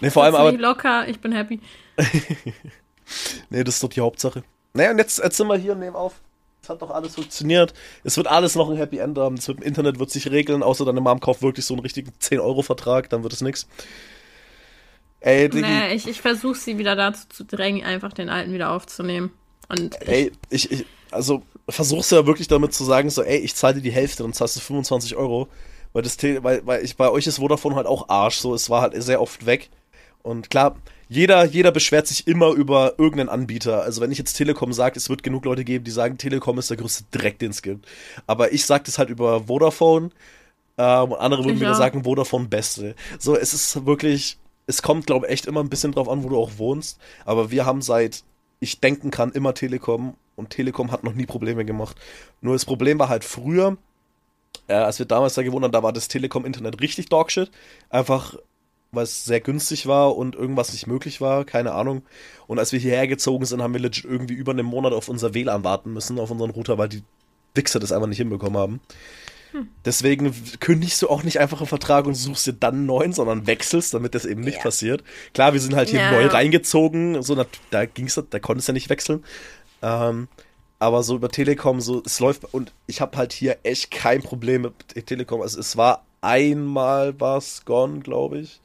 [0.00, 0.52] Nee, vor allem aber.
[0.52, 1.60] locker, ich bin happy.
[3.50, 4.42] nee, das ist doch die Hauptsache.
[4.74, 6.14] Naja, und jetzt, jetzt sind wir hier und nehmen auf.
[6.62, 7.72] Es hat doch alles funktioniert.
[8.04, 9.36] Es wird alles noch ein Happy End haben.
[9.36, 12.12] Das wird, im Internet wird sich regeln, außer deine Mom kauft wirklich so einen richtigen
[12.20, 13.66] 10-Euro-Vertrag, dann wird es nichts.
[15.20, 15.66] Ey, Diggi.
[15.66, 19.32] Nee, ich, ich versuche sie wieder dazu zu drängen, einfach den alten wieder aufzunehmen.
[19.68, 23.54] Und ey, ich, ich also versuchst du ja wirklich damit zu sagen, so, ey, ich
[23.54, 25.48] zahle dir die Hälfte und zahlst du 25 Euro.
[25.92, 28.82] Weil das weil, weil ich bei euch ist Vodafone halt auch Arsch, so es war
[28.82, 29.70] halt sehr oft weg.
[30.22, 30.76] Und klar,
[31.08, 33.82] jeder, jeder beschwert sich immer über irgendeinen Anbieter.
[33.82, 36.70] Also wenn ich jetzt Telekom sage, es wird genug Leute geben, die sagen, Telekom ist
[36.70, 37.86] der größte Dreck, den es gibt.
[38.26, 40.10] Aber ich sage das halt über Vodafone.
[40.76, 42.94] Ähm, und andere würden mir sagen, Vodafone Beste.
[43.18, 46.28] So, es ist wirklich, es kommt, glaube ich, echt immer ein bisschen drauf an, wo
[46.28, 46.98] du auch wohnst.
[47.24, 48.22] Aber wir haben seit
[48.60, 51.96] ich denken kann immer Telekom und Telekom hat noch nie Probleme gemacht.
[52.40, 53.76] Nur das Problem war halt früher,
[54.68, 57.50] äh, als wir damals da gewohnt haben, da war das Telekom-Internet richtig Dogshit.
[57.90, 58.36] Einfach,
[58.92, 62.02] weil es sehr günstig war und irgendwas nicht möglich war, keine Ahnung.
[62.46, 65.34] Und als wir hierher gezogen sind, haben wir legit irgendwie über einen Monat auf unser
[65.34, 67.02] WLAN warten müssen, auf unseren Router, weil die
[67.54, 68.80] Wichser das einfach nicht hinbekommen haben.
[69.52, 69.68] Hm.
[69.84, 73.46] Deswegen kündigst du auch nicht einfach einen Vertrag und suchst dir dann einen neuen, sondern
[73.46, 74.62] wechselst, damit das eben nicht yeah.
[74.62, 75.02] passiert.
[75.32, 76.12] Klar, wir sind halt hier yeah.
[76.12, 79.24] neu reingezogen, so da ging's, da konntest du ja nicht wechseln.
[79.80, 80.28] Ähm,
[80.78, 84.62] aber so über Telekom, so, es läuft, und ich habe halt hier echt kein Problem
[84.62, 85.42] mit Telekom.
[85.42, 88.60] Also es war einmal was gone, glaube ich.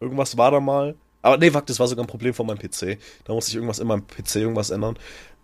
[0.00, 0.94] Irgendwas war da mal.
[1.22, 2.98] Aber nee, fuck, das war sogar ein Problem von meinem PC.
[3.24, 4.96] Da musste ich irgendwas in meinem PC irgendwas ändern.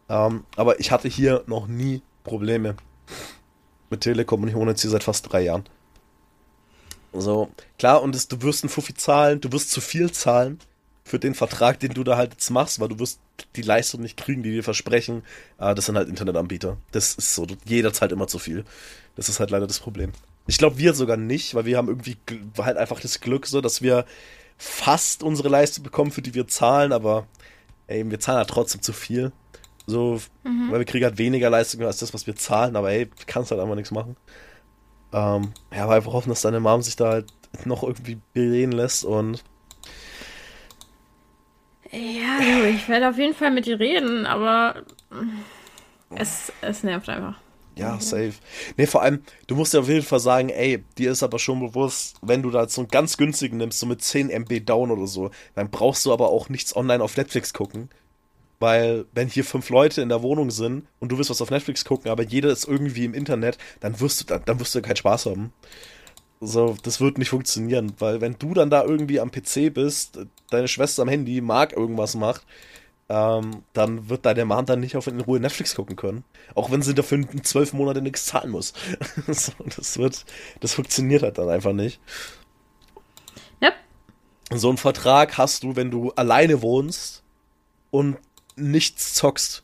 [0.08, 2.76] Ähm, aber ich hatte hier noch nie Probleme
[3.90, 5.64] mit Telekom und ich wohne jetzt hier seit fast drei Jahren.
[7.12, 10.60] So, klar, und das, du wirst ein Fuffi zahlen, du wirst zu viel zahlen
[11.04, 13.20] für den Vertrag, den du da halt jetzt machst, weil du wirst
[13.56, 15.22] die Leistung nicht kriegen, die dir versprechen.
[15.58, 16.76] Ah, das sind halt Internetanbieter.
[16.92, 18.64] Das ist so, jeder zahlt immer zu viel.
[19.16, 20.12] Das ist halt leider das Problem.
[20.46, 22.16] Ich glaube, wir sogar nicht, weil wir haben irgendwie
[22.58, 24.04] halt einfach das Glück so, dass wir
[24.58, 27.26] fast unsere Leistung bekommen, für die wir zahlen, aber
[27.88, 29.32] ey, wir zahlen halt trotzdem zu viel.
[29.86, 30.70] So, mhm.
[30.70, 33.60] weil wir kriegen halt weniger Leistung als das, was wir zahlen, aber ey, kannst halt
[33.60, 34.16] einfach nichts machen.
[35.12, 37.32] Ähm, ja, aber einfach hoffen, dass deine Mom sich da halt
[37.64, 39.42] noch irgendwie bereden lässt und.
[41.92, 44.82] Ja, du, ich werde auf jeden Fall mit dir reden, aber
[46.14, 47.38] es, es nervt einfach.
[47.76, 48.34] Ja, safe.
[48.76, 51.60] Nee, vor allem, du musst ja auf jeden Fall sagen, ey, dir ist aber schon
[51.60, 55.06] bewusst, wenn du da so einen ganz günstigen nimmst, so mit 10 MB down oder
[55.06, 57.88] so, dann brauchst du aber auch nichts online auf Netflix gucken.
[58.60, 61.84] Weil, wenn hier fünf Leute in der Wohnung sind und du willst was auf Netflix
[61.84, 64.96] gucken, aber jeder ist irgendwie im Internet, dann wirst du, dann, dann wirst du keinen
[64.96, 65.52] Spaß haben.
[66.40, 70.18] So, das wird nicht funktionieren, weil wenn du dann da irgendwie am PC bist,
[70.52, 72.44] deine Schwester am Handy mag irgendwas macht,
[73.08, 76.24] ähm, dann wird deine Mom dann nicht auf in Ruhe Netflix gucken können.
[76.54, 78.72] Auch wenn sie dafür in zwölf Monate nichts zahlen muss.
[79.28, 80.24] so, das wird,
[80.60, 82.00] das funktioniert halt dann einfach nicht.
[83.60, 83.74] Yep.
[84.54, 87.22] So einen Vertrag hast du, wenn du alleine wohnst
[87.90, 88.16] und
[88.56, 89.62] nichts zockst,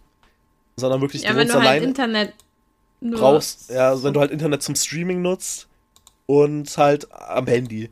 [0.76, 2.34] sondern wirklich ja, du wenn du halt Internet
[3.00, 3.70] brauchst.
[3.70, 5.68] Ja, wenn du halt Internet zum Streaming nutzt
[6.26, 7.90] und halt am Handy.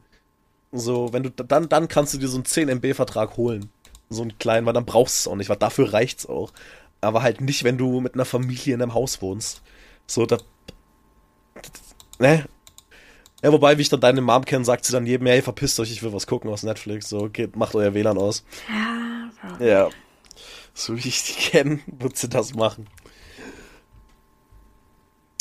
[0.73, 3.71] So, wenn du dann, dann kannst du dir so einen 10 MB Vertrag holen
[4.09, 6.53] so einen kleinen, weil dann brauchst du es auch nicht, weil dafür reicht's auch.
[7.01, 9.63] Aber halt nicht, wenn du mit einer Familie in einem Haus wohnst.
[10.07, 10.39] So, da.
[12.19, 12.47] Ne?
[13.43, 15.93] Ja, wobei, wie ich dann deine Mom kenne, sagt sie dann jedem, hey, verpisst euch,
[15.93, 17.09] ich will was gucken aus Netflix.
[17.09, 18.45] So, geht, macht euer WLAN aus.
[18.69, 19.65] Ja, Bro.
[19.65, 19.91] Ja.
[20.75, 22.87] So wie ich die kenne, wird sie das machen.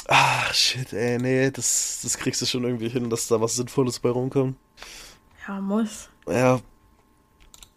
[0.08, 4.00] Ah, shit, ey, nee, das, das kriegst du schon irgendwie hin, dass da was Sinnvolles
[4.00, 4.56] bei rumkommt.
[5.48, 6.10] Ja, muss.
[6.28, 6.60] Ja,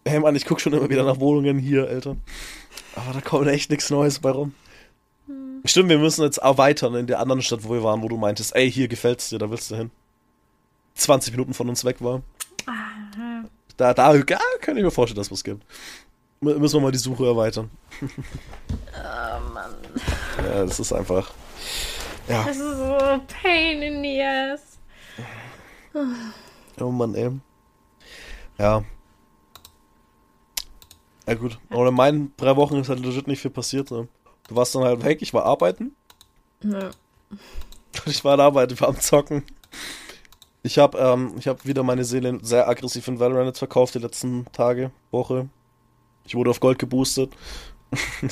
[0.09, 2.15] Hey Mann, ich guck schon immer wieder nach Wohnungen hier, Alter.
[2.95, 4.55] Aber da kommt echt nichts Neues bei rum.
[5.27, 5.61] Hm.
[5.65, 8.55] Stimmt, wir müssen jetzt erweitern in der anderen Stadt, wo wir waren, wo du meintest,
[8.55, 9.91] ey, hier gefällt's dir, da willst du hin.
[10.95, 12.23] 20 Minuten von uns weg war.
[12.65, 13.43] Aha.
[13.77, 15.63] Da, da ja, kann ich mir vorstellen, dass es was gibt.
[16.41, 17.69] M müssen wir mal die Suche erweitern.
[18.01, 19.75] Oh Mann.
[20.37, 21.31] Ja, das ist einfach.
[22.27, 22.45] Ja.
[22.45, 24.79] Das ist so pain in the ass.
[26.79, 27.29] Oh Mann, ey.
[28.59, 28.83] Ja,
[31.29, 33.91] ja gut, aber in meinen drei Wochen ist halt legit nicht viel passiert.
[33.91, 34.07] Ne?
[34.47, 35.95] Du warst dann halt weg, ich war arbeiten.
[36.63, 36.89] Ja.
[38.05, 39.43] Ich war an Arbeit, ich war am Zocken.
[40.61, 44.45] Ich habe ähm, hab wieder meine Seele sehr aggressiv in Valorant jetzt verkauft die letzten
[44.53, 45.49] Tage, Woche.
[46.23, 47.33] Ich wurde auf Gold geboostet.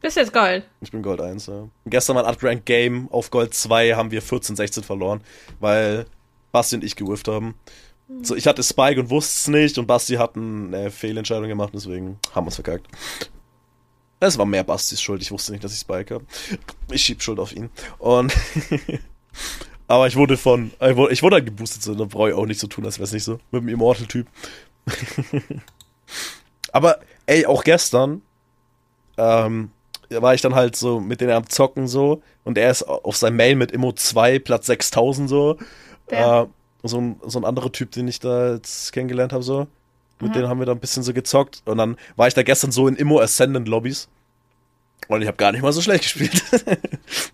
[0.00, 0.64] Bist jetzt Gold?
[0.80, 1.68] Ich bin Gold 1, ja.
[1.86, 5.20] gestern war ein Uprank Game auf Gold 2, haben wir 14, 16 verloren,
[5.58, 6.06] weil
[6.52, 7.56] Basti und ich gewürft haben.
[8.22, 12.18] So, ich hatte Spike und wusste es nicht und Basti hat eine Fehlentscheidung gemacht, deswegen
[12.34, 12.86] haben wir es verkackt.
[14.20, 16.24] Es war mehr Bastis Schuld, ich wusste nicht, dass ich Spike habe.
[16.90, 17.70] Ich schieb Schuld auf ihn.
[17.98, 18.34] Und
[19.88, 22.46] aber ich wurde von, ich wurde, ich wurde halt geboostet, so, da brauche ich auch
[22.46, 23.38] nicht so tun, als wäre es nicht so.
[23.50, 24.26] Mit dem Immortal-Typ.
[26.72, 28.22] aber, ey, auch gestern,
[29.18, 29.70] ähm,
[30.08, 33.36] war ich dann halt so mit denen am Zocken so und er ist auf seinem
[33.36, 35.58] Mail mit Immo 2, Platz 6000 so.
[36.06, 36.46] Äh,
[36.82, 39.66] so ein, so ein anderer Typ, den ich da jetzt kennengelernt habe, so.
[40.20, 40.34] Mit mhm.
[40.34, 41.62] denen haben wir da ein bisschen so gezockt.
[41.64, 44.08] Und dann war ich da gestern so in Immo Ascendant Lobbys.
[45.08, 46.42] Und ich habe gar nicht mal so schlecht gespielt.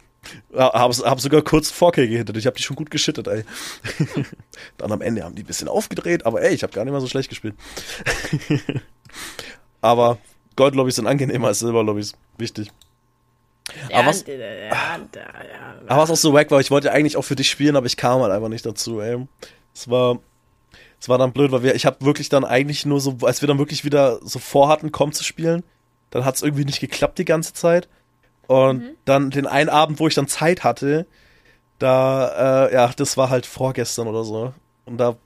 [0.55, 2.37] hab, hab sogar kurz 4K gehittet.
[2.37, 3.45] Ich habe die schon gut geschittet, ey.
[4.77, 7.01] dann am Ende haben die ein bisschen aufgedreht, aber ey, ich habe gar nicht mal
[7.01, 7.55] so schlecht gespielt.
[9.81, 10.19] aber
[10.57, 12.15] Gold-Lobbys sind angenehmer als Silber-Lobbys.
[12.39, 12.71] Wichtig.
[13.89, 14.99] Ja, aber, was, ja, ja,
[15.87, 17.97] aber was auch so wack war, ich wollte eigentlich auch für dich spielen, aber ich
[17.97, 19.27] kam halt einfach nicht dazu, ey.
[19.75, 20.19] Es war,
[21.01, 23.47] es war dann blöd, weil wir, ich habe wirklich dann eigentlich nur so, als wir
[23.47, 25.65] dann wirklich wieder so vorhatten, komm zu spielen,
[26.11, 27.89] dann hat es irgendwie nicht geklappt die ganze Zeit.
[28.47, 28.91] Und mhm.
[29.05, 31.07] dann den einen Abend, wo ich dann Zeit hatte,
[31.79, 34.53] da, äh, ja, das war halt vorgestern oder so.
[34.85, 35.17] Und da,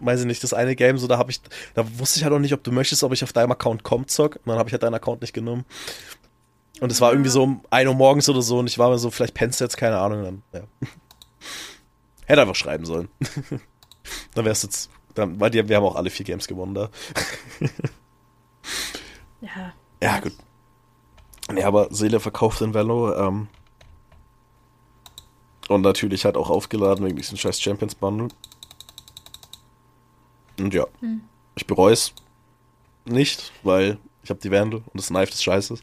[0.00, 1.40] weiß ich nicht, das eine Game, so, da habe ich,
[1.74, 4.10] da wusste ich halt auch nicht, ob du möchtest, ob ich auf deinem Account kommt
[4.10, 4.36] zock.
[4.36, 5.64] Und dann habe ich halt deinen Account nicht genommen.
[6.80, 8.98] Und es war irgendwie so um 1 Uhr morgens oder so und ich war mir
[8.98, 10.24] so, vielleicht pennst du jetzt, keine Ahnung.
[10.24, 10.60] Dann, ja.
[12.26, 13.08] Hätte einfach schreiben sollen.
[14.34, 16.90] dann wär's jetzt, dann, weil die, wir haben auch alle vier Games gewonnen da.
[19.42, 19.72] ja.
[20.02, 20.32] Ja, gut.
[21.54, 23.48] Ja, aber Seele verkauft in Velo, ähm,
[25.70, 28.28] und natürlich halt auch aufgeladen wegen diesem scheiß Champions Bundle.
[30.58, 31.22] Und ja, hm.
[31.54, 32.12] ich bereue es
[33.04, 35.82] nicht, weil ich habe die Wände und das Knife des Scheißes.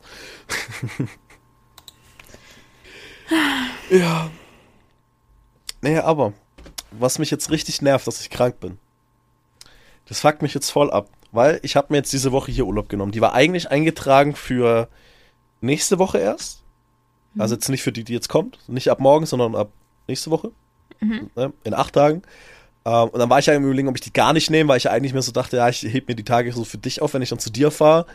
[3.90, 4.30] ja.
[5.82, 6.34] Naja, aber
[6.92, 8.78] was mich jetzt richtig nervt, dass ich krank bin.
[10.06, 12.90] Das fuckt mich jetzt voll ab, weil ich habe mir jetzt diese Woche hier Urlaub
[12.90, 13.12] genommen.
[13.12, 14.88] Die war eigentlich eingetragen für
[15.62, 16.64] nächste Woche erst.
[17.34, 17.42] Mhm.
[17.42, 18.60] Also jetzt nicht für die, die jetzt kommt.
[18.68, 19.72] Nicht ab morgen, sondern ab
[20.08, 20.52] nächste Woche.
[21.00, 21.30] Mhm.
[21.36, 22.22] Ne, in acht Tagen.
[22.88, 24.78] Ähm, und dann war ich ja im Überlegen, ob ich die gar nicht nehme, weil
[24.78, 27.02] ich ja eigentlich mir so dachte, ja, ich heb mir die Tage so für dich
[27.02, 28.06] auf, wenn ich dann zu dir fahre.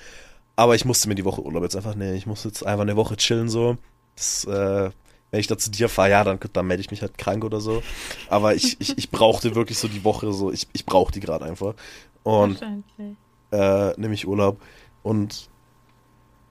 [0.57, 2.97] Aber ich musste mir die Woche Urlaub jetzt einfach, nee, ich muss jetzt einfach eine
[2.97, 3.77] Woche chillen so.
[4.17, 4.91] Das, äh,
[5.31, 7.61] wenn ich da zu dir fahre, ja, dann, dann melde ich mich halt krank oder
[7.61, 7.83] so.
[8.31, 11.45] Aber ich, ich, ich brauchte wirklich so die Woche so, ich, ich brauche die gerade
[11.45, 11.75] einfach.
[12.23, 12.63] Und
[13.51, 14.59] äh, nehme ich Urlaub.
[15.03, 15.51] Und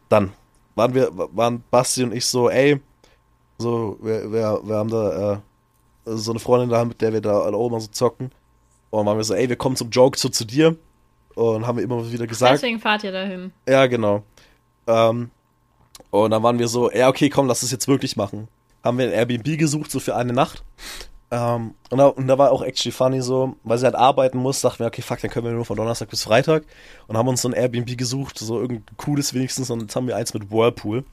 [0.09, 0.32] dann
[0.76, 2.80] waren wir, waren Basti und ich so, ey,
[3.57, 5.38] so, wir, wir, wir haben da äh,
[6.06, 8.32] so eine Freundin da, mit der wir da alle oben so zocken.
[8.89, 10.76] Und dann waren wir so, ey, wir kommen zum Joke so zu dir.
[11.36, 12.54] Und haben wir immer wieder gesagt.
[12.54, 13.52] Deswegen fahrt ihr dahin.
[13.68, 14.24] Ja, genau.
[14.88, 15.32] Ähm,
[16.10, 18.47] und dann waren wir so, ja, okay, komm, lass es jetzt wirklich machen.
[18.84, 20.64] Haben wir ein Airbnb gesucht, so für eine Nacht.
[21.30, 24.60] Ähm, und, da, und da war auch actually funny so, weil sie halt arbeiten muss,
[24.60, 26.64] dachten wir, okay, fuck, dann können wir nur von Donnerstag bis Freitag.
[27.08, 29.70] Und haben uns so ein Airbnb gesucht, so irgendein cooles wenigstens.
[29.70, 31.06] Und jetzt haben wir eins mit Whirlpool.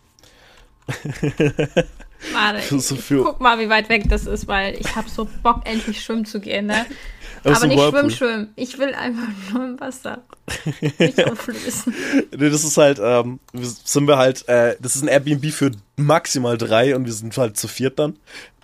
[2.32, 6.02] Warte, so guck mal, wie weit weg das ist, weil ich habe so Bock, endlich
[6.02, 6.84] schwimmen zu gehen, ne?
[7.44, 8.52] Aber nicht schwimmen, schwimmen.
[8.56, 10.22] Ich will einfach nur im Wasser.
[10.98, 11.94] Nicht auflösen.
[12.36, 16.58] nee, das ist halt, ähm, sind wir halt, äh, das ist ein Airbnb für maximal
[16.58, 18.18] drei und wir sind halt zu viert dann.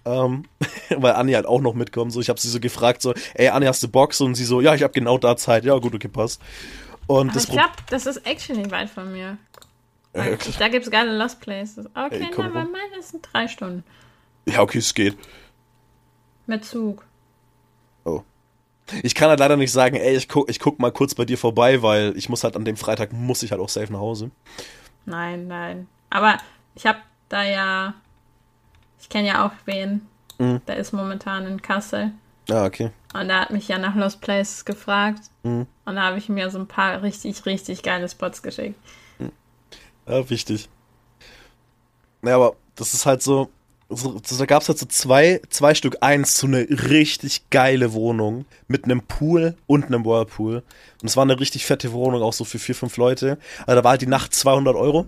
[0.04, 0.44] Ähm,
[0.90, 2.12] weil Anni halt auch noch mitkommt.
[2.12, 4.20] So, ich habe sie so gefragt, so, ey Anni, hast du Box?
[4.20, 5.64] Und sie so, ja, ich habe genau da Zeit.
[5.64, 6.40] Ja, gut, okay, passt.
[7.06, 9.36] Und Aber das ich glaube, das ist actually nicht weit von mir.
[10.14, 11.86] Äh, da gibt es geile Lost Places.
[11.86, 13.84] Okay, ey, na, bei meinen sind drei Stunden.
[14.46, 15.18] Ja, okay, es geht.
[16.46, 17.04] Mit Zug.
[18.04, 18.22] Oh.
[19.02, 21.36] Ich kann halt leider nicht sagen, ey, ich guck, ich guck mal kurz bei dir
[21.36, 24.30] vorbei, weil ich muss halt an dem Freitag, muss ich halt auch safe nach Hause.
[25.04, 25.88] Nein, nein.
[26.10, 26.38] Aber
[26.74, 26.98] ich habe
[27.28, 27.94] da ja,
[29.00, 30.06] ich kenne ja auch wen,
[30.38, 30.60] mhm.
[30.66, 32.12] der ist momentan in Kassel.
[32.50, 32.90] Ah, okay.
[33.14, 35.22] Und er hat mich ja nach Lost Places gefragt.
[35.42, 35.66] Mhm.
[35.86, 38.78] Und da habe ich mir so ein paar richtig, richtig geile Spots geschickt.
[40.06, 40.68] Ja, wichtig.
[42.22, 43.50] Naja, aber das ist halt so,
[43.88, 45.98] so da gab es halt so zwei, zwei Stück.
[46.00, 50.62] Eins, so eine richtig geile Wohnung mit einem Pool und einem Whirlpool.
[51.02, 53.38] Und es war eine richtig fette Wohnung, auch so für vier, fünf Leute.
[53.66, 55.06] Also da war halt die Nacht 200 Euro.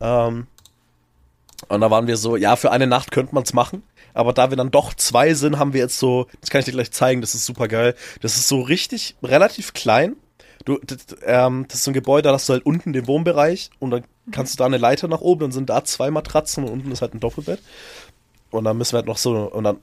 [0.00, 0.46] Ähm,
[1.68, 3.82] und da waren wir so, ja, für eine Nacht könnte man es machen.
[4.14, 6.72] Aber da wir dann doch zwei sind, haben wir jetzt so, das kann ich dir
[6.72, 7.94] gleich zeigen, das ist super geil.
[8.20, 10.16] Das ist so richtig, relativ klein.
[10.64, 13.70] Du, das, ähm, das ist so ein Gebäude, da hast du halt unten den Wohnbereich
[13.78, 16.70] und dann kannst du da eine Leiter nach oben, dann sind da zwei Matratzen und
[16.70, 17.60] unten ist halt ein Doppelbett.
[18.50, 19.78] Und dann müssen wir halt noch so, und dann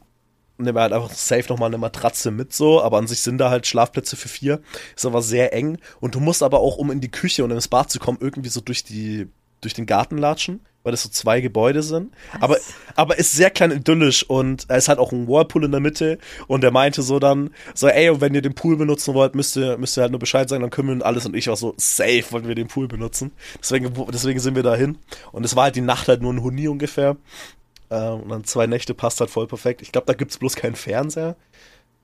[0.58, 3.50] nehmen wir halt einfach safe nochmal eine Matratze mit so, aber an sich sind da
[3.50, 4.62] halt Schlafplätze für vier.
[4.96, 5.78] Ist aber sehr eng.
[6.00, 8.50] Und du musst aber auch, um in die Küche und ins Bad zu kommen, irgendwie
[8.50, 9.28] so durch die,
[9.64, 12.14] durch den Garten latschen weil das so zwei Gebäude sind.
[12.40, 12.58] Aber,
[12.96, 16.62] aber ist sehr klein idyllisch und es hat auch ein Whirlpool in der Mitte und
[16.62, 19.98] der meinte so dann, so, ey, wenn ihr den Pool benutzen wollt, müsst ihr, müsst
[19.98, 22.48] ihr halt nur Bescheid sagen, dann können wir alles und ich war so, safe wollen
[22.48, 23.32] wir den Pool benutzen.
[23.60, 24.98] Deswegen, deswegen sind wir da hin.
[25.32, 27.16] Und es war halt die Nacht halt nur ein Huni ungefähr.
[27.90, 29.82] Ähm, und dann zwei Nächte passt halt voll perfekt.
[29.82, 31.36] Ich glaube, da gibt's bloß keinen Fernseher.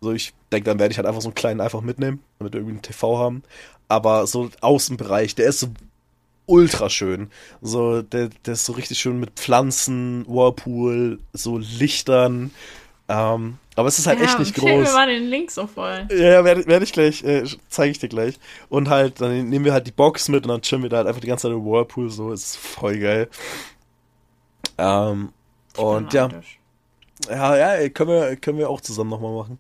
[0.02, 2.60] So, ich denke, dann werde ich halt einfach so einen kleinen einfach mitnehmen, damit wir
[2.60, 3.44] irgendwie einen TV haben.
[3.90, 5.68] Aber so Außenbereich, der ist so
[6.50, 7.30] ultra schön.
[7.62, 12.52] So, der, der ist so richtig schön mit Pflanzen, Whirlpool, so Lichtern.
[13.08, 14.70] Ähm, aber es ist halt ja, echt nicht groß.
[14.70, 16.08] mir mal den Link so voll.
[16.12, 18.40] Ja, werde werd ich gleich, äh, zeige ich dir gleich.
[18.70, 21.08] Und halt, dann nehmen wir halt die Box mit und dann chillen wir da halt
[21.08, 23.30] einfach die ganze Zeit im Whirlpool, so, ist voll geil.
[24.78, 25.30] Ähm,
[25.78, 26.30] und ja.
[27.30, 29.60] Ja, ja, können wir, können wir auch zusammen nochmal machen.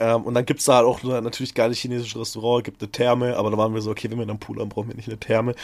[0.00, 3.36] Ähm, und dann gibt es da halt auch natürlich geiles chinesisches Restaurant, gibt eine Therme,
[3.36, 5.18] aber da waren wir so, okay, wenn wir dann Pool haben, brauchen wir nicht eine
[5.18, 5.54] Therme.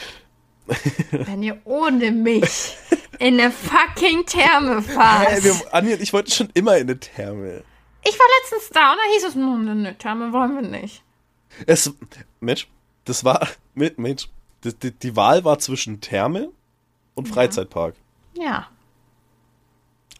[1.11, 2.77] Wenn ihr ohne mich
[3.19, 5.29] in eine fucking Therme fahrt.
[5.29, 7.63] Hey, wir, Anja, ich wollte schon immer in eine Therme.
[8.05, 11.03] Ich war letztens da und da hieß es, nur eine Therme wollen wir nicht.
[11.67, 11.93] Es,
[12.41, 12.69] Mensch,
[13.05, 14.29] das war, Mensch,
[14.65, 16.51] die, die, die Wahl war zwischen Therme
[17.15, 17.95] und Freizeitpark.
[18.35, 18.69] Ja.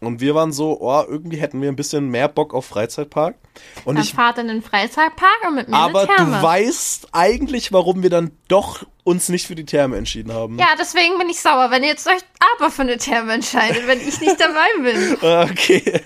[0.01, 3.35] Und wir waren so, oh, irgendwie hätten wir ein bisschen mehr Bock auf Freizeitpark.
[3.85, 6.37] Und dann ich fahrt in den Freizeitpark und mit mir Aber eine Therme.
[6.37, 10.59] du weißt eigentlich, warum wir dann doch uns nicht für die Therme entschieden haben.
[10.59, 12.21] Ja, deswegen bin ich sauer, wenn ihr jetzt euch
[12.57, 15.13] aber für eine Therme entscheidet, wenn ich nicht dabei bin.
[15.51, 16.01] okay.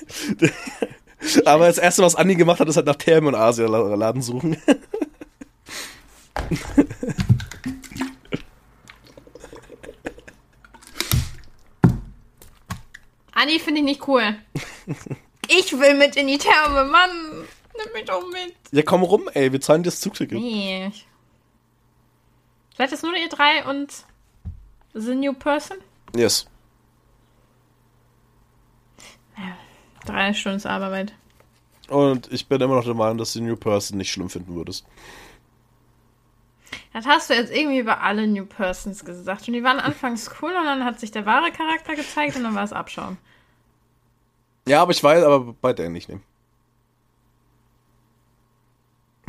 [1.46, 4.58] aber das erste, was Andi gemacht hat, ist halt nach Therme und Asialaden suchen.
[13.32, 14.36] Anni finde ich nicht cool.
[15.48, 17.10] ich will mit in die Therme, Mann.
[17.78, 18.54] Nimm mich doch mit.
[18.72, 19.54] Ja, komm rum, ey.
[19.54, 20.38] Wir zahlen dir das Zugticket.
[20.38, 20.92] Nee.
[22.80, 24.06] Vielleicht ist nur ihr drei und
[24.94, 25.80] The New Person?
[26.16, 26.48] Yes.
[29.38, 29.58] Ja,
[30.06, 31.14] drei Stunden Arbeit.
[31.90, 34.86] Und ich bin immer noch der Meinung, dass du New Person nicht schlimm finden würdest.
[36.94, 39.50] Das hast du jetzt irgendwie über alle New Persons gesagt.
[39.50, 42.56] Und die waren anfangs cool und dann hat sich der wahre Charakter gezeigt und dann
[42.56, 43.18] war es Abschauen.
[44.70, 46.24] Ja, aber ich weiß, aber bei der nicht nehmen.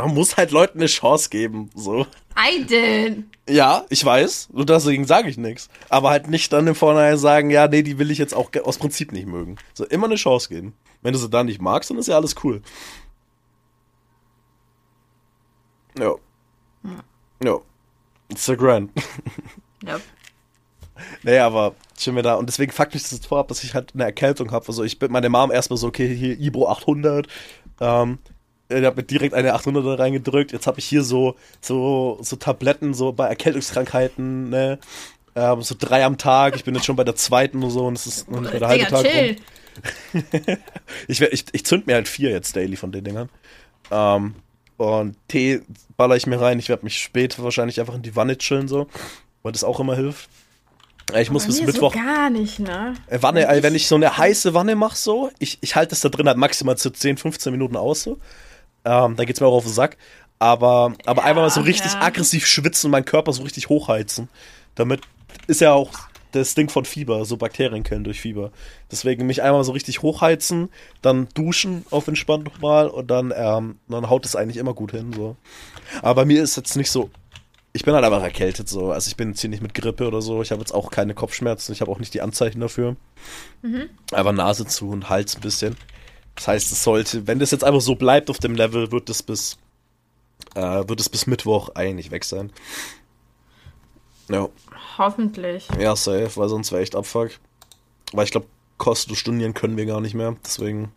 [0.01, 2.07] Man muss halt Leuten eine Chance geben, so.
[2.37, 3.25] I did.
[3.49, 5.69] Ja, ich weiß, und deswegen sage ich nichts.
[5.89, 8.79] Aber halt nicht dann im Vorhinein sagen, ja, nee, die will ich jetzt auch aus
[8.79, 9.57] Prinzip nicht mögen.
[9.75, 10.75] So, immer eine Chance geben.
[11.03, 12.63] Wenn du sie dann nicht magst, dann ist ja alles cool.
[15.99, 16.15] Ja.
[17.43, 17.59] Ja.
[18.31, 18.91] It's a grand.
[19.87, 20.01] Yep.
[21.23, 22.39] Nee, aber schon wieder.
[22.39, 24.67] Und deswegen fuckt mich das jetzt vorab, dass ich halt eine Erkältung habe.
[24.69, 27.27] Also ich bin meine Mom erstmal so, okay, hier Ibro 800.
[27.81, 28.19] Ähm,
[28.71, 30.53] ich habe mir direkt eine 800er reingedrückt.
[30.53, 34.79] Jetzt habe ich hier so, so, so Tabletten, so bei Erkältungskrankheiten, ne?
[35.35, 36.57] Ähm, so drei am Tag.
[36.57, 38.69] Ich bin jetzt schon bei der zweiten und so und es ist noch nicht der
[38.69, 39.37] halbe Tag chill.
[39.37, 39.37] rum.
[41.09, 43.29] Ich, ich, ich zünd mir halt vier jetzt daily von den Dingern.
[43.91, 44.35] Ähm,
[44.77, 45.63] und Tee
[45.97, 46.59] baller ich mir rein.
[46.59, 48.89] Ich werde mich später wahrscheinlich einfach in die Wanne chillen, so.
[49.43, 50.29] Weil das auch immer hilft.
[51.19, 51.93] Ich muss bis Mittwoch.
[51.93, 52.95] So gar nicht, ne?
[53.09, 56.09] Äh, Wanne, wenn ich so eine heiße Wanne mache, so, ich, ich halte das da
[56.09, 58.19] drin halt maximal zu 10, 15 Minuten aus, so.
[58.85, 59.97] Ähm, da geht's mir auch auf den Sack.
[60.39, 62.01] Aber, aber Ja, einfach mal so richtig ja.
[62.01, 64.29] aggressiv schwitzen und meinen Körper so richtig hochheizen.
[64.75, 65.03] Damit
[65.47, 65.93] ist ja auch
[66.33, 68.53] das Ding von Fieber, so Bakterien killen durch Fieber.
[68.91, 70.71] Deswegen mich einmal so richtig hochheizen,
[71.03, 75.13] dann duschen auf entspannt nochmal und dann, ähm, dann haut es eigentlich immer gut hin,
[75.13, 75.37] so.
[76.03, 77.11] Aber bei mir ist jetzt nicht so,
[77.73, 78.91] ich bin halt einfach erkältet, so.
[78.91, 80.43] Also ich bin jetzt hier nicht mit Grippe oder so.
[80.43, 81.73] Ich habe jetzt auch keine Kopfschmerzen.
[81.73, 82.97] Ich habe auch nicht die Anzeichen dafür.
[84.13, 85.77] Einfach Nase zu und Hals ein bisschen.
[86.41, 89.23] Das heißt, es sollte, wenn das jetzt einfach so bleibt auf dem Level, wird es
[89.23, 89.59] bis,
[90.55, 92.51] äh, wird es bis Mittwoch eigentlich weg sein.
[94.31, 94.49] Ja,
[94.97, 95.69] Hoffentlich.
[95.79, 97.33] ja, safe, weil sonst wäre echt Abfuck.
[98.13, 98.47] Weil ich glaube,
[98.79, 100.35] Kosten Studien können wir gar nicht mehr.
[100.43, 100.93] Deswegen,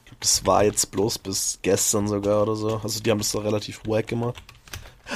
[0.00, 2.80] ich glaub, das war jetzt bloß bis gestern sogar oder so.
[2.82, 4.42] Also die haben das doch relativ wack gemacht.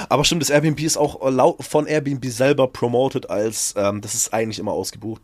[0.07, 4.33] Aber stimmt, das Airbnb ist auch laut von Airbnb selber promoted als, ähm, das ist
[4.33, 5.21] eigentlich immer ausgebucht.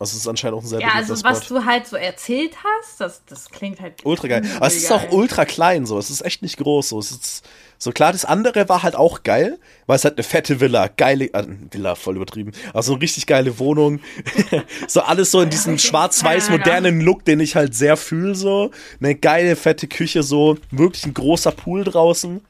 [0.00, 1.58] Also es ist anscheinend auch ein sehr Ja, also was Spot.
[1.58, 4.42] du halt so erzählt hast, das, das klingt halt Ultra geil.
[4.56, 5.98] Aber es ist auch ultra klein so.
[5.98, 6.98] Es ist echt nicht groß so.
[6.98, 7.44] Es ist
[7.78, 8.10] so klar.
[8.12, 11.94] Das andere war halt auch geil, weil es halt eine fette Villa, geile äh, Villa
[11.94, 12.52] voll übertrieben.
[12.72, 14.00] Also eine richtig geile Wohnung.
[14.88, 18.70] so alles so in diesem schwarz-weiß modernen Look, den ich halt sehr fühle so.
[19.00, 22.40] Eine geile fette Küche so, wirklich ein großer Pool draußen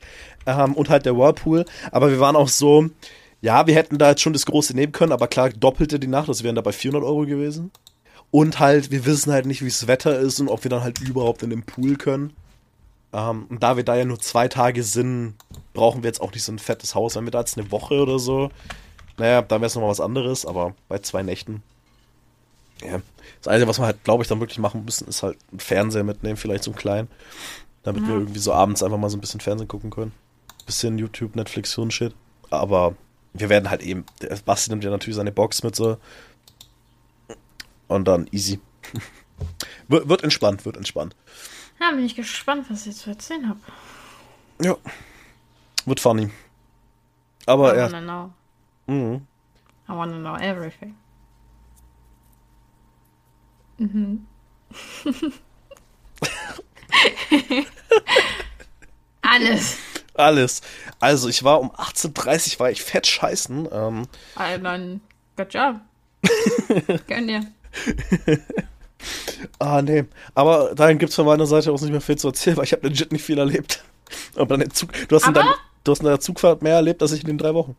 [0.47, 1.64] ähm, und halt der Whirlpool.
[1.90, 2.88] Aber wir waren auch so.
[3.43, 6.28] Ja, wir hätten da jetzt schon das Große nehmen können, aber klar, doppelte die Nacht,
[6.28, 7.72] das wären da bei 400 Euro gewesen.
[8.30, 11.01] Und halt, wir wissen halt nicht, wie das Wetter ist und ob wir dann halt
[11.01, 12.32] überhaupt in den Pool können.
[13.12, 15.34] Ähm, und da wir da ja nur zwei Tage sind,
[15.74, 17.16] brauchen wir jetzt auch nicht so ein fettes Haus.
[17.16, 18.51] Wenn wir da jetzt eine Woche oder so,
[19.18, 21.62] naja, dann wäre es nochmal was anderes, aber bei zwei Nächten.
[22.80, 23.03] Ja.
[23.38, 26.05] Das Einzige, was wir halt, glaube ich, dann wirklich machen müssen, ist halt einen Fernseher
[26.05, 27.09] mitnehmen, vielleicht so einen kleinen.
[27.82, 30.12] Damit wir irgendwie so abends einfach mal so ein bisschen Fernsehen gucken können.
[30.64, 32.14] Bisschen YouTube, Netflix, so ein Shit.
[32.51, 32.95] Aber
[33.35, 34.05] wir werden halt eben,
[34.45, 35.99] Basti nimmt ja natürlich seine Box mit so.
[37.89, 38.61] Und dann easy.
[39.89, 41.16] wird, wird entspannt, wird entspannt.
[41.80, 43.61] Ja, bin ich gespannt, was ich zu erzählen habe.
[44.62, 44.76] Ja.
[45.85, 46.30] Wird funny.
[47.47, 47.93] Aber I ja.
[47.93, 48.30] wanna know.
[48.87, 49.26] Mhm.
[49.89, 50.95] I wanna know everything.
[53.78, 54.26] Mhm.
[59.22, 59.78] Alles.
[60.15, 60.61] Alles.
[61.01, 63.69] Also ich war um 18.30 Uhr war ich fett scheißen.
[63.73, 65.01] Ähm, Also dann,
[65.37, 65.77] good job.
[67.07, 67.47] Gönn dir.
[69.59, 70.05] ah, nee.
[70.35, 72.87] Aber dahin gibt's von meiner Seite aus nicht mehr viel zu erzählen, weil ich habe
[72.87, 73.83] legit nicht viel erlebt.
[74.37, 75.55] Aber dann Zug, du hast in deinem,
[75.85, 77.77] du hast in deiner Zugfahrt mehr erlebt als ich in den drei Wochen.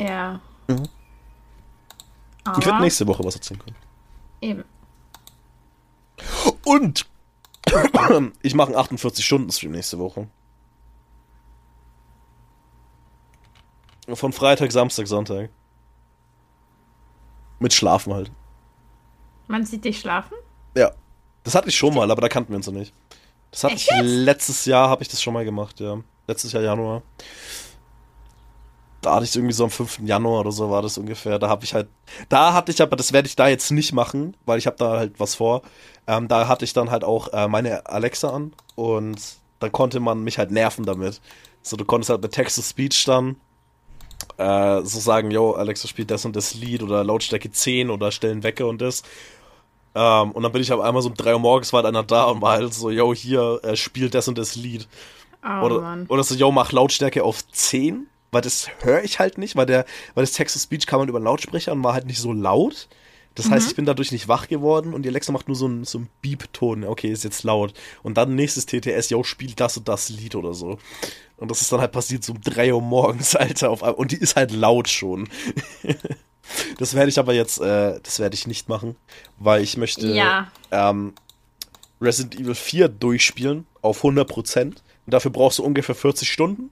[0.00, 0.40] Ja.
[0.68, 0.88] Mhm.
[2.58, 3.76] Ich werde nächste Woche was erzählen können.
[4.40, 4.64] Eben.
[6.64, 7.06] Und
[8.42, 10.28] ich mache einen 48-Stunden-Stream nächste Woche.
[14.14, 15.50] Von Freitag, Samstag, Sonntag.
[17.58, 18.30] Mit Schlafen halt.
[19.48, 20.34] Man sieht dich schlafen?
[20.76, 20.92] Ja.
[21.44, 22.92] Das hatte ich schon mal, aber da kannten wir uns noch nicht.
[23.50, 25.98] Das hatte Echt ich letztes Jahr, habe ich das schon mal gemacht, ja.
[26.26, 27.02] Letztes Jahr Januar.
[29.00, 30.00] Da hatte ich irgendwie so am 5.
[30.00, 31.38] Januar oder so war das ungefähr.
[31.38, 31.88] Da habe ich halt,
[32.28, 34.98] da hatte ich aber, das werde ich da jetzt nicht machen, weil ich habe da
[34.98, 35.62] halt was vor.
[36.06, 39.20] Ähm, da hatte ich dann halt auch äh, meine Alexa an und
[39.60, 41.20] dann konnte man mich halt nerven damit.
[41.62, 43.36] So, du konntest halt mit Text-to-Speech dann
[44.36, 48.42] äh, so sagen, yo, Alexa spielt das und das Lied oder Lautstärke 10 oder stellen
[48.42, 49.02] Wecker und das.
[49.94, 52.02] Ähm, und dann bin ich aber einmal so um 3 Uhr morgens war halt einer
[52.04, 54.86] da und war halt so, yo, hier, äh, spielt das und das Lied.
[55.42, 56.06] Oh Oder, Mann.
[56.08, 59.86] oder so, yo, mach Lautstärke auf 10, weil das höre ich halt nicht, weil der,
[60.14, 62.88] weil das Text-to-Speech kam halt über Lautsprecher und war halt nicht so laut.
[63.38, 65.84] Das heißt, ich bin dadurch nicht wach geworden und die Alexa macht nur so einen
[65.84, 66.84] so einen Beep-Ton.
[66.84, 67.72] Okay, ist jetzt laut.
[68.02, 70.78] Und dann nächstes TTS, yo, spielt das und das Lied oder so.
[71.36, 73.70] Und das ist dann halt passiert so um 3 Uhr morgens, Alter.
[73.70, 75.28] Auf, und die ist halt laut schon.
[76.78, 78.96] das werde ich aber jetzt, äh, das werde ich nicht machen,
[79.38, 80.50] weil ich möchte, Ja.
[80.70, 81.14] ähm,
[82.00, 84.62] Resident Evil 4 durchspielen auf 100%.
[84.64, 84.74] Und
[85.06, 86.70] dafür brauchst du ungefähr 40 Stunden.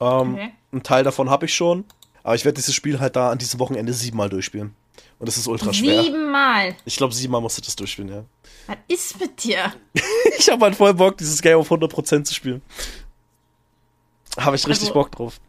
[0.00, 0.52] Ähm, Okay.
[0.72, 1.84] Ein Teil davon habe ich schon.
[2.24, 4.74] Aber ich werde dieses Spiel halt da an diesem Wochenende siebenmal durchspielen.
[5.18, 6.02] Und das ist ultra schwer.
[6.02, 6.76] Siebenmal.
[6.84, 8.24] Ich glaube, siebenmal musst du das durchspielen, ja.
[8.66, 9.72] Was ist mit dir?
[10.38, 12.60] Ich habe halt voll Bock, dieses Game auf 100% zu spielen.
[14.36, 15.40] Habe ich richtig Also- Bock drauf.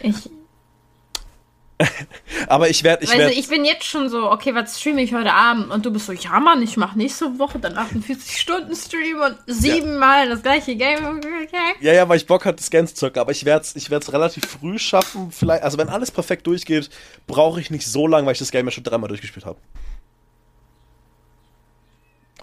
[0.00, 0.14] Ich,
[2.48, 3.34] Aber ich werde, ich weißt werde.
[3.34, 5.70] du, ich bin jetzt schon so, okay, was streame ich heute Abend?
[5.70, 9.36] Und du bist so, ja Mann, ich mache nächste Woche dann 48 Stunden Stream und
[9.46, 11.04] siebenmal das gleiche Game.
[11.18, 11.74] Okay.
[11.80, 13.20] Ja, ja, weil ich Bock hatte, das Game zu zocken.
[13.20, 15.30] Aber ich werde es ich werd's relativ früh schaffen.
[15.30, 16.90] Vielleicht, also wenn alles perfekt durchgeht,
[17.26, 19.58] brauche ich nicht so lange, weil ich das Game ja schon dreimal durchgespielt habe.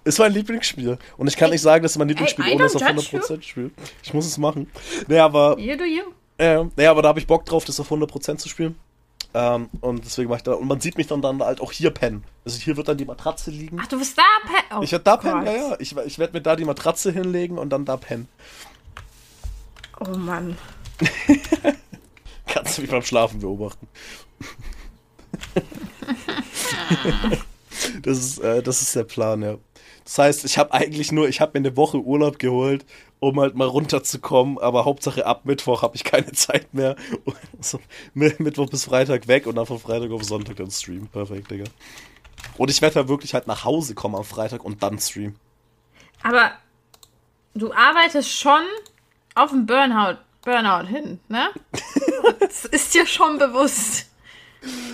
[0.04, 0.98] Ist mein Lieblingsspiel.
[1.18, 3.44] Und ich kann nicht sagen, dass es mein Lieblingsspiel I ohne es auf judge 100%
[3.44, 3.74] spielt.
[4.02, 4.70] Ich muss es machen.
[5.08, 6.04] Naja, aber, You do you.
[6.40, 8.80] äh, naja, aber da habe ich Bock drauf, das auf 100% zu spielen.
[9.34, 10.54] Ähm, und deswegen mache ich da.
[10.54, 12.24] Und man sieht mich dann, dann halt auch hier pennen.
[12.44, 13.78] Also hier wird dann die Matratze liegen.
[13.82, 15.22] Ach, du bist da, Pe oh, ich werde da Gott.
[15.22, 15.76] pennen, ja, ja.
[15.80, 18.28] Ich, ich werde mir da die Matratze hinlegen und dann da pennen.
[20.00, 20.58] Oh Mann.
[22.48, 23.88] Kannst du mich beim Schlafen beobachten.
[28.04, 29.58] das, ist, äh, das ist der Plan, ja.
[30.04, 32.86] Das heißt, ich habe eigentlich nur, ich habe mir eine Woche Urlaub geholt,
[33.20, 36.96] um halt mal runterzukommen, aber Hauptsache ab Mittwoch habe ich keine Zeit mehr.
[37.60, 37.80] So,
[38.16, 41.08] Mi- Mittwoch bis Freitag weg und dann von Freitag auf Sonntag dann streamen.
[41.08, 41.66] Perfekt, Digga.
[42.58, 45.36] Und ich werde da wirklich halt nach Hause kommen am Freitag und dann streamen.
[46.24, 46.52] Aber
[47.54, 48.64] du arbeitest schon
[49.36, 51.50] auf den Burnout, Burnout hin, ne?
[52.40, 54.08] das ist dir schon bewusst.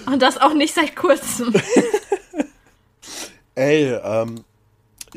[0.06, 1.54] Und das auch nicht seit kurzem.
[3.56, 4.44] Ey, ähm,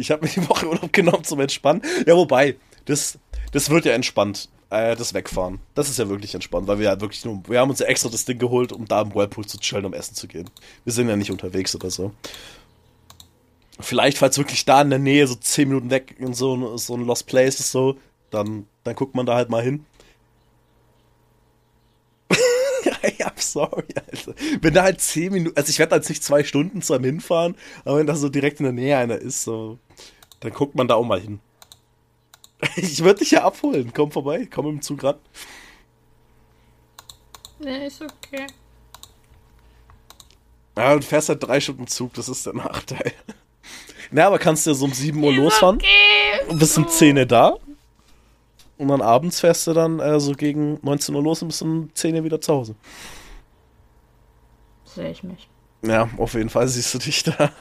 [0.00, 1.82] ich habe mir die Woche Urlaub genommen zum Entspannen.
[2.06, 3.18] Ja, wobei, das,
[3.52, 4.48] das wird ja entspannt.
[4.70, 5.58] Äh, das Wegfahren.
[5.74, 8.08] Das ist ja wirklich entspannt, weil wir ja wirklich nur, wir haben uns ja extra
[8.08, 10.48] das Ding geholt, um da im Whirlpool zu chillen, um essen zu gehen.
[10.84, 12.12] Wir sind ja nicht unterwegs oder so.
[13.80, 17.04] Vielleicht, falls wirklich da in der Nähe, so 10 Minuten weg, in so, so ein
[17.04, 17.98] Lost Place ist so,
[18.30, 19.84] dann, dann guckt man da halt mal hin.
[23.18, 24.34] ja, I'm sorry, Alter.
[24.60, 27.54] Wenn da halt 10 Minuten, also ich werde halt nicht zwei Stunden zu einem hinfahren,
[27.84, 29.78] aber wenn da so direkt in der Nähe einer ist, so,
[30.40, 31.40] dann guckt man da auch mal hin.
[32.76, 33.90] Ich würde dich ja abholen.
[33.94, 35.16] Komm vorbei, komm im Zug ran.
[37.58, 38.46] Nee, ist okay.
[40.76, 43.12] Ja, du fährst halt drei Stunden Zug, das ist der Nachteil.
[44.10, 46.48] Na, aber kannst du ja so um 7 Uhr Ist losfahren Okay.
[46.48, 47.56] und bis um 10 Uhr da.
[48.78, 51.90] Und dann abends fährst du dann äh, so gegen 19 Uhr los und bist um
[51.94, 52.74] 10 Uhr wieder zu Hause.
[54.94, 55.48] Sehe ich mich.
[55.82, 57.50] Ja, auf jeden Fall siehst du dich da.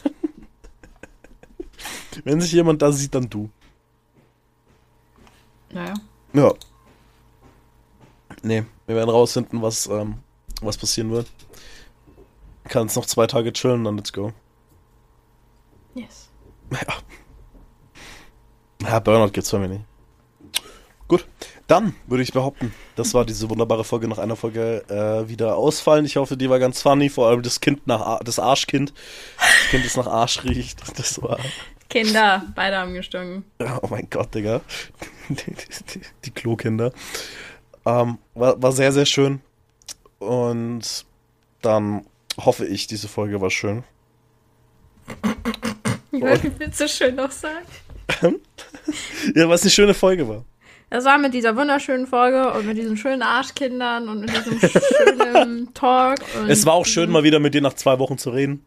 [2.23, 3.49] Wenn sich jemand da sieht, dann du.
[5.71, 5.93] Naja.
[6.34, 6.53] Ja.
[8.41, 10.17] Nee, wir werden rausfinden, was, ähm,
[10.61, 11.27] was passieren wird.
[12.65, 14.34] Kannst noch zwei Tage chillen, dann let's go.
[15.95, 16.30] Yes.
[16.71, 16.80] Ja.
[18.82, 19.86] Ja, Burnout gibt's bei mir nicht.
[21.07, 21.25] Gut,
[21.70, 26.03] dann würde ich behaupten, das war diese wunderbare Folge nach einer Folge äh, wieder ausfallen.
[26.03, 28.91] Ich hoffe, die war ganz funny, vor allem das Kind nach Ar das Arschkind.
[29.38, 30.82] Das Kind, das nach Arsch riecht.
[30.97, 31.39] Das war.
[31.89, 33.45] Kinder, beide haben gestunken.
[33.82, 34.61] Oh mein Gott, Digga.
[35.30, 36.91] Die, die, die Klokinder.
[37.86, 39.41] Ähm, war, war sehr, sehr schön.
[40.17, 41.05] Und
[41.61, 42.05] dann
[42.39, 43.84] hoffe ich, diese Folge war schön.
[46.11, 47.65] Ich wollte so schön noch sagen.
[49.36, 50.43] Ja, was eine schöne Folge war.
[50.90, 55.74] Das war mit dieser wunderschönen Folge und mit diesen schönen Arschkindern und mit diesem schönen
[55.74, 56.20] Talk.
[56.48, 58.66] Es war auch schön, mal wieder mit dir nach zwei Wochen zu reden.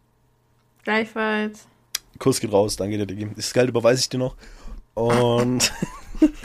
[0.85, 1.67] Gleichfalls.
[2.19, 3.29] Kuss geht raus, danke dir, Digi.
[3.35, 4.37] Das Geld überweise ich dir noch.
[4.95, 5.73] Und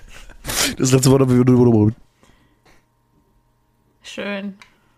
[0.77, 1.93] das letzte Wort.
[4.03, 4.57] Schön.